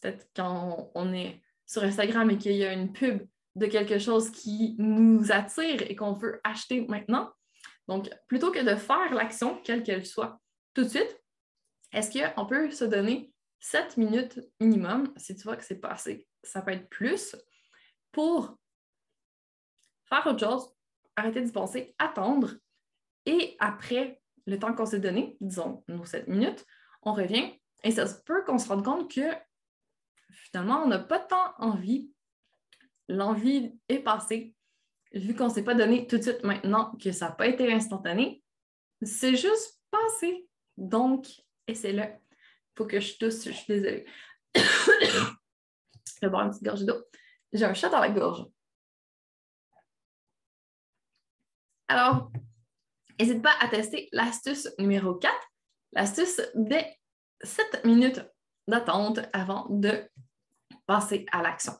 peut-être 0.00 0.28
quand 0.34 0.90
on 0.94 1.12
est 1.12 1.42
sur 1.66 1.82
Instagram 1.82 2.30
et 2.30 2.38
qu'il 2.38 2.56
y 2.56 2.64
a 2.64 2.72
une 2.72 2.92
pub 2.92 3.26
de 3.54 3.66
quelque 3.66 3.98
chose 3.98 4.30
qui 4.30 4.74
nous 4.78 5.30
attire 5.30 5.82
et 5.82 5.94
qu'on 5.94 6.14
veut 6.14 6.40
acheter 6.44 6.86
maintenant, 6.88 7.32
donc 7.88 8.10
plutôt 8.28 8.50
que 8.50 8.60
de 8.60 8.76
faire 8.76 9.12
l'action, 9.12 9.60
quelle 9.62 9.82
qu'elle 9.82 10.06
soit, 10.06 10.40
tout 10.74 10.84
de 10.84 10.88
suite, 10.88 11.20
est-ce 11.92 12.34
qu'on 12.34 12.46
peut 12.46 12.70
se 12.70 12.84
donner 12.84 13.32
7 13.60 13.96
minutes 13.96 14.40
minimum, 14.60 15.12
si 15.16 15.36
tu 15.36 15.42
vois 15.42 15.56
que 15.56 15.64
c'est 15.64 15.80
pas 15.80 15.90
assez, 15.90 16.26
ça 16.42 16.62
peut 16.62 16.72
être 16.72 16.88
plus, 16.88 17.36
pour 18.10 18.58
faire 20.08 20.26
autre 20.26 20.40
chose, 20.40 20.74
arrêter 21.16 21.42
d'y 21.42 21.52
penser, 21.52 21.94
attendre, 21.98 22.54
et 23.26 23.56
après 23.60 24.20
le 24.46 24.58
temps 24.58 24.74
qu'on 24.74 24.86
s'est 24.86 25.00
donné, 25.00 25.36
disons 25.40 25.84
nos 25.88 26.04
7 26.04 26.28
minutes, 26.28 26.64
on 27.02 27.12
revient 27.12 27.52
et 27.84 27.90
ça 27.90 28.06
se 28.06 28.20
peut 28.22 28.44
qu'on 28.44 28.58
se 28.58 28.68
rende 28.68 28.84
compte 28.84 29.12
que 29.12 29.28
finalement, 30.30 30.82
on 30.82 30.88
n'a 30.88 30.98
pas 30.98 31.18
tant 31.18 31.54
envie. 31.58 32.11
L'envie 33.08 33.72
est 33.88 33.98
passée. 34.00 34.54
Vu 35.12 35.34
qu'on 35.34 35.48
ne 35.48 35.52
s'est 35.52 35.64
pas 35.64 35.74
donné 35.74 36.06
tout 36.06 36.16
de 36.16 36.22
suite 36.22 36.42
maintenant, 36.42 36.92
que 37.02 37.12
ça 37.12 37.28
n'a 37.28 37.32
pas 37.32 37.46
été 37.46 37.70
instantané, 37.72 38.42
c'est 39.02 39.36
juste 39.36 39.80
passé. 39.90 40.48
Donc. 40.76 41.26
Il 41.68 42.18
faut 42.76 42.86
que 42.86 43.00
je 43.00 43.16
tousse, 43.18 43.44
je 43.44 43.52
suis 43.52 43.66
désolée. 43.68 44.06
je 44.54 44.60
vais 46.22 46.28
boire 46.28 46.44
une 46.44 46.50
petite 46.50 46.64
gorgée 46.64 46.84
d'eau. 46.84 47.04
J'ai 47.52 47.64
un 47.64 47.74
chat 47.74 47.88
dans 47.88 48.00
la 48.00 48.10
gorge. 48.10 48.46
Alors, 51.88 52.32
n'hésite 53.20 53.42
pas 53.42 53.54
à 53.60 53.68
tester 53.68 54.08
l'astuce 54.12 54.68
numéro 54.78 55.14
4, 55.14 55.34
l'astuce 55.92 56.40
des 56.54 56.84
7 57.42 57.84
minutes 57.84 58.22
d'attente 58.66 59.20
avant 59.32 59.66
de 59.68 60.08
passer 60.86 61.26
à 61.32 61.42
l'action. 61.42 61.74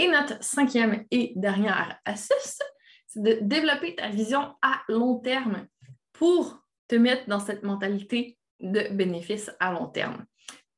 Et 0.00 0.08
notre 0.08 0.42
cinquième 0.42 1.04
et 1.10 1.34
dernière 1.36 2.00
astuce, 2.06 2.58
c'est 3.06 3.22
de 3.22 3.38
développer 3.42 3.94
ta 3.94 4.08
vision 4.08 4.54
à 4.62 4.80
long 4.88 5.18
terme 5.18 5.66
pour 6.14 6.64
te 6.88 6.94
mettre 6.94 7.28
dans 7.28 7.38
cette 7.38 7.64
mentalité 7.64 8.38
de 8.60 8.88
bénéfice 8.94 9.50
à 9.60 9.72
long 9.72 9.88
terme. 9.88 10.24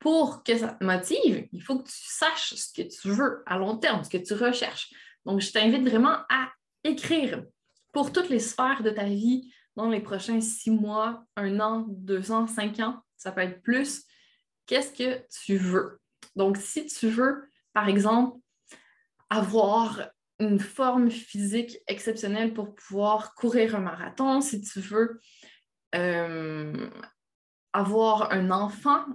Pour 0.00 0.42
que 0.42 0.58
ça 0.58 0.72
te 0.72 0.82
motive, 0.82 1.46
il 1.52 1.62
faut 1.62 1.78
que 1.78 1.88
tu 1.88 1.94
saches 1.94 2.54
ce 2.54 2.72
que 2.72 2.88
tu 2.88 3.10
veux 3.10 3.44
à 3.46 3.58
long 3.58 3.76
terme, 3.76 4.02
ce 4.02 4.10
que 4.10 4.16
tu 4.16 4.34
recherches. 4.34 4.92
Donc, 5.24 5.40
je 5.40 5.52
t'invite 5.52 5.88
vraiment 5.88 6.16
à 6.28 6.50
écrire 6.82 7.44
pour 7.92 8.12
toutes 8.12 8.28
les 8.28 8.40
sphères 8.40 8.82
de 8.82 8.90
ta 8.90 9.04
vie 9.04 9.54
dans 9.76 9.88
les 9.88 10.00
prochains 10.00 10.40
six 10.40 10.72
mois, 10.72 11.22
un 11.36 11.60
an, 11.60 11.86
deux 11.88 12.32
ans, 12.32 12.48
cinq 12.48 12.80
ans, 12.80 13.00
ça 13.16 13.30
peut 13.30 13.42
être 13.42 13.62
plus. 13.62 14.02
Qu'est-ce 14.66 14.92
que 14.92 15.24
tu 15.44 15.58
veux? 15.58 16.00
Donc, 16.34 16.56
si 16.56 16.86
tu 16.86 17.08
veux, 17.08 17.44
par 17.72 17.88
exemple, 17.88 18.41
avoir 19.32 20.10
une 20.38 20.60
forme 20.60 21.10
physique 21.10 21.78
exceptionnelle 21.86 22.52
pour 22.52 22.74
pouvoir 22.74 23.34
courir 23.34 23.74
un 23.74 23.80
marathon, 23.80 24.42
si 24.42 24.60
tu 24.60 24.80
veux 24.80 25.20
euh, 25.94 26.90
avoir 27.72 28.30
un 28.32 28.50
enfant, 28.50 29.06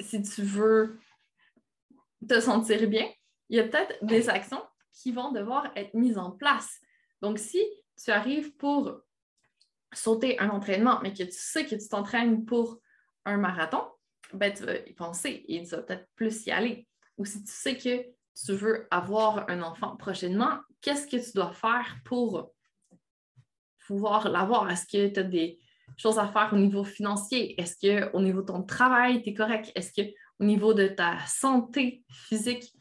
si 0.00 0.20
tu 0.22 0.42
veux 0.42 0.98
te 2.28 2.40
sentir 2.40 2.88
bien, 2.88 3.08
il 3.50 3.56
y 3.56 3.60
a 3.60 3.64
peut-être 3.64 4.04
des 4.04 4.28
actions 4.28 4.64
qui 4.92 5.12
vont 5.12 5.30
devoir 5.30 5.70
être 5.76 5.94
mises 5.94 6.18
en 6.18 6.32
place. 6.32 6.80
Donc, 7.20 7.38
si 7.38 7.64
tu 8.02 8.10
arrives 8.10 8.56
pour 8.56 9.00
sauter 9.92 10.40
un 10.40 10.48
entraînement, 10.48 10.98
mais 11.02 11.12
que 11.12 11.22
tu 11.22 11.30
sais 11.30 11.64
que 11.66 11.76
tu 11.76 11.88
t'entraînes 11.88 12.44
pour 12.44 12.80
un 13.24 13.36
marathon, 13.36 13.84
ben, 14.32 14.52
tu 14.52 14.64
vas 14.64 14.76
y 14.78 14.92
penser 14.94 15.44
et 15.46 15.62
tu 15.62 15.70
vas 15.70 15.82
peut-être 15.82 16.08
plus 16.16 16.46
y 16.46 16.50
aller. 16.50 16.88
Ou 17.16 17.24
si 17.24 17.44
tu 17.44 17.52
sais 17.52 17.76
que 17.76 18.04
tu 18.34 18.52
veux 18.52 18.86
avoir 18.90 19.48
un 19.48 19.62
enfant 19.62 19.96
prochainement, 19.96 20.58
qu'est-ce 20.80 21.06
que 21.06 21.22
tu 21.22 21.32
dois 21.34 21.52
faire 21.52 21.96
pour 22.04 22.52
pouvoir 23.86 24.28
l'avoir? 24.28 24.70
Est-ce 24.70 24.86
que 24.86 25.12
tu 25.12 25.20
as 25.20 25.24
des 25.24 25.58
choses 25.96 26.18
à 26.18 26.28
faire 26.28 26.50
au 26.52 26.56
niveau 26.56 26.84
financier? 26.84 27.60
Est-ce 27.60 27.76
qu'au 28.10 28.20
niveau 28.20 28.40
de 28.40 28.46
ton 28.46 28.62
travail, 28.62 29.22
tu 29.22 29.30
es 29.30 29.34
correct? 29.34 29.70
Est-ce 29.74 29.92
qu'au 29.92 30.44
niveau 30.44 30.74
de 30.74 30.88
ta 30.88 31.18
santé 31.26 32.04
physique, 32.10 32.72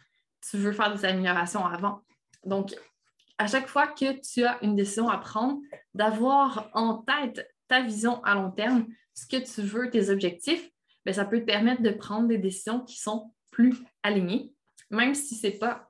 tu 0.49 0.57
veux 0.57 0.71
faire 0.71 0.95
des 0.95 1.05
améliorations 1.05 1.65
avant? 1.65 2.01
Donc, 2.45 2.75
à 3.37 3.47
chaque 3.47 3.67
fois 3.67 3.87
que 3.87 4.19
tu 4.21 4.45
as 4.45 4.63
une 4.63 4.75
décision 4.75 5.09
à 5.09 5.17
prendre, 5.17 5.59
d'avoir 5.93 6.69
en 6.73 6.97
tête 6.97 7.47
ta 7.67 7.81
vision 7.81 8.23
à 8.23 8.35
long 8.35 8.51
terme, 8.51 8.85
ce 9.13 9.25
que 9.25 9.37
tu 9.37 9.61
veux, 9.61 9.89
tes 9.89 10.09
objectifs, 10.09 10.69
bien, 11.05 11.13
ça 11.13 11.25
peut 11.25 11.39
te 11.39 11.45
permettre 11.45 11.81
de 11.81 11.89
prendre 11.89 12.27
des 12.27 12.37
décisions 12.37 12.81
qui 12.81 12.99
sont 12.99 13.33
plus 13.49 13.75
alignées, 14.03 14.53
même 14.91 15.15
si 15.15 15.35
ce 15.35 15.47
n'est 15.47 15.57
pas 15.57 15.89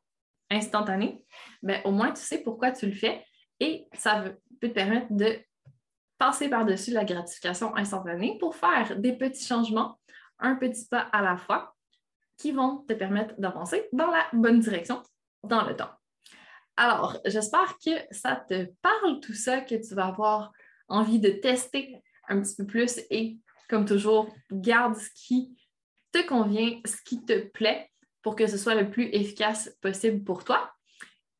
instantané, 0.49 1.25
bien, 1.61 1.81
au 1.85 1.91
moins 1.91 2.11
tu 2.11 2.21
sais 2.21 2.39
pourquoi 2.39 2.71
tu 2.71 2.85
le 2.85 2.93
fais 2.93 3.25
et 3.59 3.87
ça 3.93 4.23
peut 4.59 4.69
te 4.69 4.73
permettre 4.73 5.07
de 5.11 5.39
passer 6.17 6.49
par-dessus 6.49 6.91
la 6.91 7.05
gratification 7.05 7.75
instantanée 7.75 8.37
pour 8.39 8.55
faire 8.55 8.97
des 8.97 9.13
petits 9.13 9.45
changements, 9.45 9.99
un 10.39 10.55
petit 10.55 10.85
pas 10.87 11.01
à 11.11 11.21
la 11.21 11.37
fois, 11.37 11.75
qui 12.37 12.51
vont 12.51 12.79
te 12.87 12.93
permettre 12.93 13.35
d'avancer 13.39 13.87
dans 13.93 14.09
la 14.09 14.25
bonne 14.33 14.59
direction 14.59 15.01
dans 15.43 15.63
le 15.63 15.75
temps. 15.75 15.91
Alors, 16.75 17.19
j'espère 17.25 17.77
que 17.83 17.91
ça 18.11 18.35
te 18.35 18.65
parle 18.81 19.19
tout 19.19 19.33
ça, 19.33 19.61
que 19.61 19.75
tu 19.75 19.93
vas 19.93 20.07
avoir 20.07 20.51
envie 20.87 21.19
de 21.19 21.29
tester 21.29 22.01
un 22.27 22.41
petit 22.41 22.55
peu 22.55 22.65
plus 22.65 22.99
et, 23.11 23.37
comme 23.69 23.85
toujours, 23.85 24.33
garde 24.51 24.95
ce 24.95 25.09
qui 25.13 25.55
te 26.11 26.25
convient, 26.27 26.81
ce 26.85 26.97
qui 27.03 27.23
te 27.23 27.47
plaît 27.49 27.90
pour 28.21 28.35
que 28.35 28.47
ce 28.47 28.57
soit 28.57 28.75
le 28.75 28.89
plus 28.89 29.09
efficace 29.13 29.75
possible 29.81 30.23
pour 30.23 30.43
toi. 30.43 30.71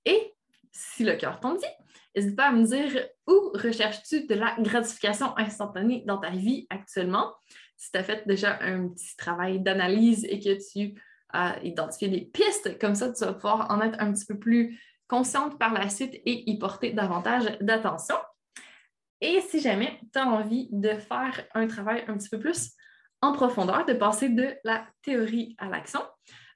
Et 0.06 0.34
si 0.72 1.04
le 1.04 1.16
cœur 1.16 1.40
t'en 1.40 1.56
dit, 1.56 1.66
n'hésite 2.16 2.36
pas 2.36 2.48
à 2.48 2.52
me 2.52 2.64
dire 2.64 3.08
où 3.28 3.52
recherches-tu 3.54 4.26
de 4.26 4.36
la 4.36 4.56
gratification 4.60 5.38
instantanée 5.38 6.04
dans 6.06 6.18
ta 6.18 6.30
vie 6.30 6.68
actuellement. 6.70 7.34
Si 7.78 7.92
tu 7.92 7.98
as 7.98 8.04
fait 8.04 8.28
déjà 8.28 8.60
un 8.62 8.90
petit 8.90 9.16
travail 9.18 9.60
d'analyse 9.60 10.26
et 10.26 10.40
que 10.40 10.58
tu 10.72 11.02
as 11.30 11.60
identifié 11.64 12.10
des 12.10 12.22
pistes, 12.22 12.78
comme 12.80 12.96
ça, 12.96 13.12
tu 13.12 13.24
vas 13.24 13.34
pouvoir 13.34 13.72
en 13.72 13.82
être 13.82 14.00
un 14.00 14.12
petit 14.12 14.26
peu 14.26 14.38
plus 14.38 14.80
consciente 15.08 15.58
par 15.60 15.74
la 15.74 15.90
suite 15.90 16.14
et 16.14 16.50
y 16.50 16.58
porter 16.58 16.92
davantage 16.92 17.58
d'attention. 17.60 18.16
Et 19.20 19.42
si 19.42 19.60
jamais 19.60 20.00
tu 20.14 20.20
as 20.20 20.28
envie 20.28 20.68
de 20.72 20.90
faire 20.90 21.46
un 21.54 21.68
travail 21.68 22.04
un 22.08 22.18
petit 22.18 22.30
peu 22.30 22.40
plus 22.40 22.72
en 23.22 23.34
profondeur, 23.34 23.86
de 23.86 23.94
passer 23.94 24.30
de 24.30 24.56
la 24.64 24.88
théorie 25.04 25.56
à 25.60 25.70
l'action, 25.70 26.02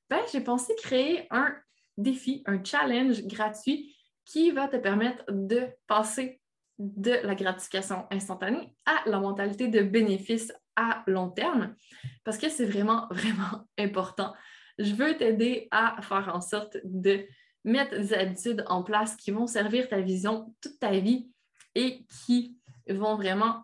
ben, 0.09 0.19
j'ai 0.31 0.41
pensé 0.41 0.73
créer 0.75 1.27
un 1.31 1.55
défi, 1.97 2.43
un 2.45 2.63
challenge 2.63 3.23
gratuit 3.23 3.95
qui 4.25 4.51
va 4.51 4.67
te 4.67 4.77
permettre 4.77 5.23
de 5.29 5.67
passer 5.87 6.41
de 6.77 7.11
la 7.23 7.35
gratification 7.35 8.05
instantanée 8.11 8.75
à 8.85 9.07
la 9.09 9.19
mentalité 9.19 9.67
de 9.67 9.81
bénéfice 9.81 10.51
à 10.75 11.03
long 11.07 11.29
terme, 11.29 11.75
parce 12.23 12.37
que 12.37 12.49
c'est 12.49 12.65
vraiment, 12.65 13.07
vraiment 13.11 13.65
important. 13.77 14.33
Je 14.77 14.93
veux 14.93 15.15
t'aider 15.15 15.67
à 15.71 16.01
faire 16.01 16.35
en 16.35 16.41
sorte 16.41 16.77
de 16.83 17.25
mettre 17.63 17.97
des 17.97 18.13
habitudes 18.13 18.63
en 18.67 18.83
place 18.83 19.15
qui 19.15 19.31
vont 19.31 19.47
servir 19.47 19.87
ta 19.87 20.01
vision 20.01 20.53
toute 20.61 20.79
ta 20.79 20.91
vie 20.91 21.29
et 21.75 22.05
qui 22.25 22.57
vont 22.89 23.15
vraiment 23.15 23.63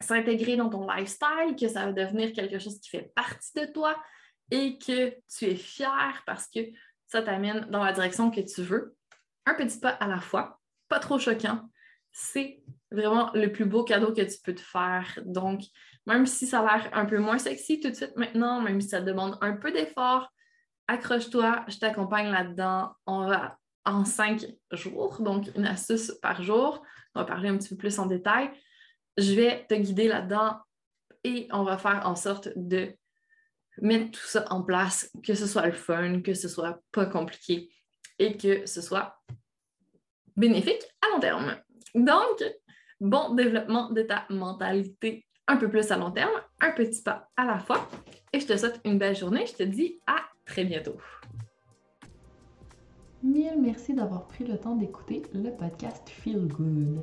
s'intégrer 0.00 0.56
dans 0.56 0.70
ton 0.70 0.88
lifestyle, 0.88 1.56
que 1.58 1.68
ça 1.68 1.86
va 1.86 1.92
devenir 1.92 2.32
quelque 2.32 2.58
chose 2.58 2.80
qui 2.80 2.88
fait 2.88 3.12
partie 3.14 3.52
de 3.54 3.66
toi 3.66 3.96
et 4.50 4.78
que 4.78 5.14
tu 5.28 5.44
es 5.46 5.54
fier 5.54 6.22
parce 6.26 6.48
que 6.48 6.60
ça 7.06 7.22
t'amène 7.22 7.66
dans 7.70 7.84
la 7.84 7.92
direction 7.92 8.30
que 8.30 8.40
tu 8.40 8.62
veux. 8.62 8.96
Un 9.46 9.54
petit 9.54 9.78
pas 9.78 9.90
à 9.90 10.06
la 10.06 10.20
fois, 10.20 10.60
pas 10.88 10.98
trop 11.00 11.18
choquant. 11.18 11.68
C'est 12.12 12.62
vraiment 12.90 13.30
le 13.34 13.52
plus 13.52 13.64
beau 13.64 13.84
cadeau 13.84 14.12
que 14.12 14.22
tu 14.22 14.40
peux 14.42 14.54
te 14.54 14.60
faire. 14.60 15.18
Donc, 15.24 15.62
même 16.06 16.26
si 16.26 16.46
ça 16.46 16.60
a 16.60 16.78
l'air 16.78 16.90
un 16.92 17.04
peu 17.04 17.18
moins 17.18 17.38
sexy 17.38 17.80
tout 17.80 17.90
de 17.90 17.94
suite 17.94 18.16
maintenant, 18.16 18.60
même 18.60 18.80
si 18.80 18.88
ça 18.88 19.00
demande 19.00 19.38
un 19.40 19.56
peu 19.56 19.72
d'effort, 19.72 20.28
accroche-toi, 20.88 21.64
je 21.68 21.78
t'accompagne 21.78 22.30
là-dedans. 22.30 22.92
On 23.06 23.26
va 23.26 23.58
en 23.84 24.04
cinq 24.04 24.44
jours, 24.72 25.20
donc 25.22 25.50
une 25.56 25.66
astuce 25.66 26.12
par 26.20 26.42
jour. 26.42 26.82
On 27.14 27.20
va 27.20 27.26
parler 27.26 27.48
un 27.48 27.56
petit 27.56 27.70
peu 27.70 27.76
plus 27.76 27.98
en 27.98 28.06
détail. 28.06 28.50
Je 29.16 29.34
vais 29.34 29.66
te 29.68 29.74
guider 29.74 30.08
là-dedans 30.08 30.58
et 31.24 31.48
on 31.52 31.64
va 31.64 31.76
faire 31.78 32.02
en 32.04 32.16
sorte 32.16 32.48
de 32.56 32.94
mettre 33.80 34.10
tout 34.12 34.26
ça 34.26 34.44
en 34.50 34.62
place, 34.62 35.10
que 35.24 35.34
ce 35.34 35.46
soit 35.46 35.66
le 35.66 35.72
fun, 35.72 36.20
que 36.20 36.34
ce 36.34 36.48
soit 36.48 36.80
pas 36.92 37.06
compliqué 37.06 37.70
et 38.18 38.36
que 38.36 38.66
ce 38.66 38.80
soit 38.80 39.16
bénéfique 40.36 40.82
à 41.02 41.14
long 41.14 41.20
terme. 41.20 41.56
Donc, 41.94 42.44
bon 43.00 43.34
développement 43.34 43.90
de 43.90 44.02
ta 44.02 44.26
mentalité 44.30 45.26
un 45.46 45.56
peu 45.56 45.68
plus 45.68 45.90
à 45.90 45.96
long 45.96 46.12
terme, 46.12 46.30
un 46.60 46.70
petit 46.70 47.02
pas 47.02 47.28
à 47.36 47.44
la 47.44 47.58
fois. 47.58 47.88
Et 48.32 48.38
je 48.38 48.46
te 48.46 48.56
souhaite 48.56 48.80
une 48.84 48.98
belle 48.98 49.16
journée. 49.16 49.46
Je 49.46 49.54
te 49.54 49.62
dis 49.64 50.00
à 50.06 50.16
très 50.46 50.64
bientôt. 50.64 50.96
Mille 53.22 53.60
merci 53.60 53.92
d'avoir 53.92 54.26
pris 54.28 54.44
le 54.44 54.56
temps 54.56 54.76
d'écouter 54.76 55.22
le 55.34 55.50
podcast 55.50 56.08
Feel 56.08 56.46
Good. 56.46 57.02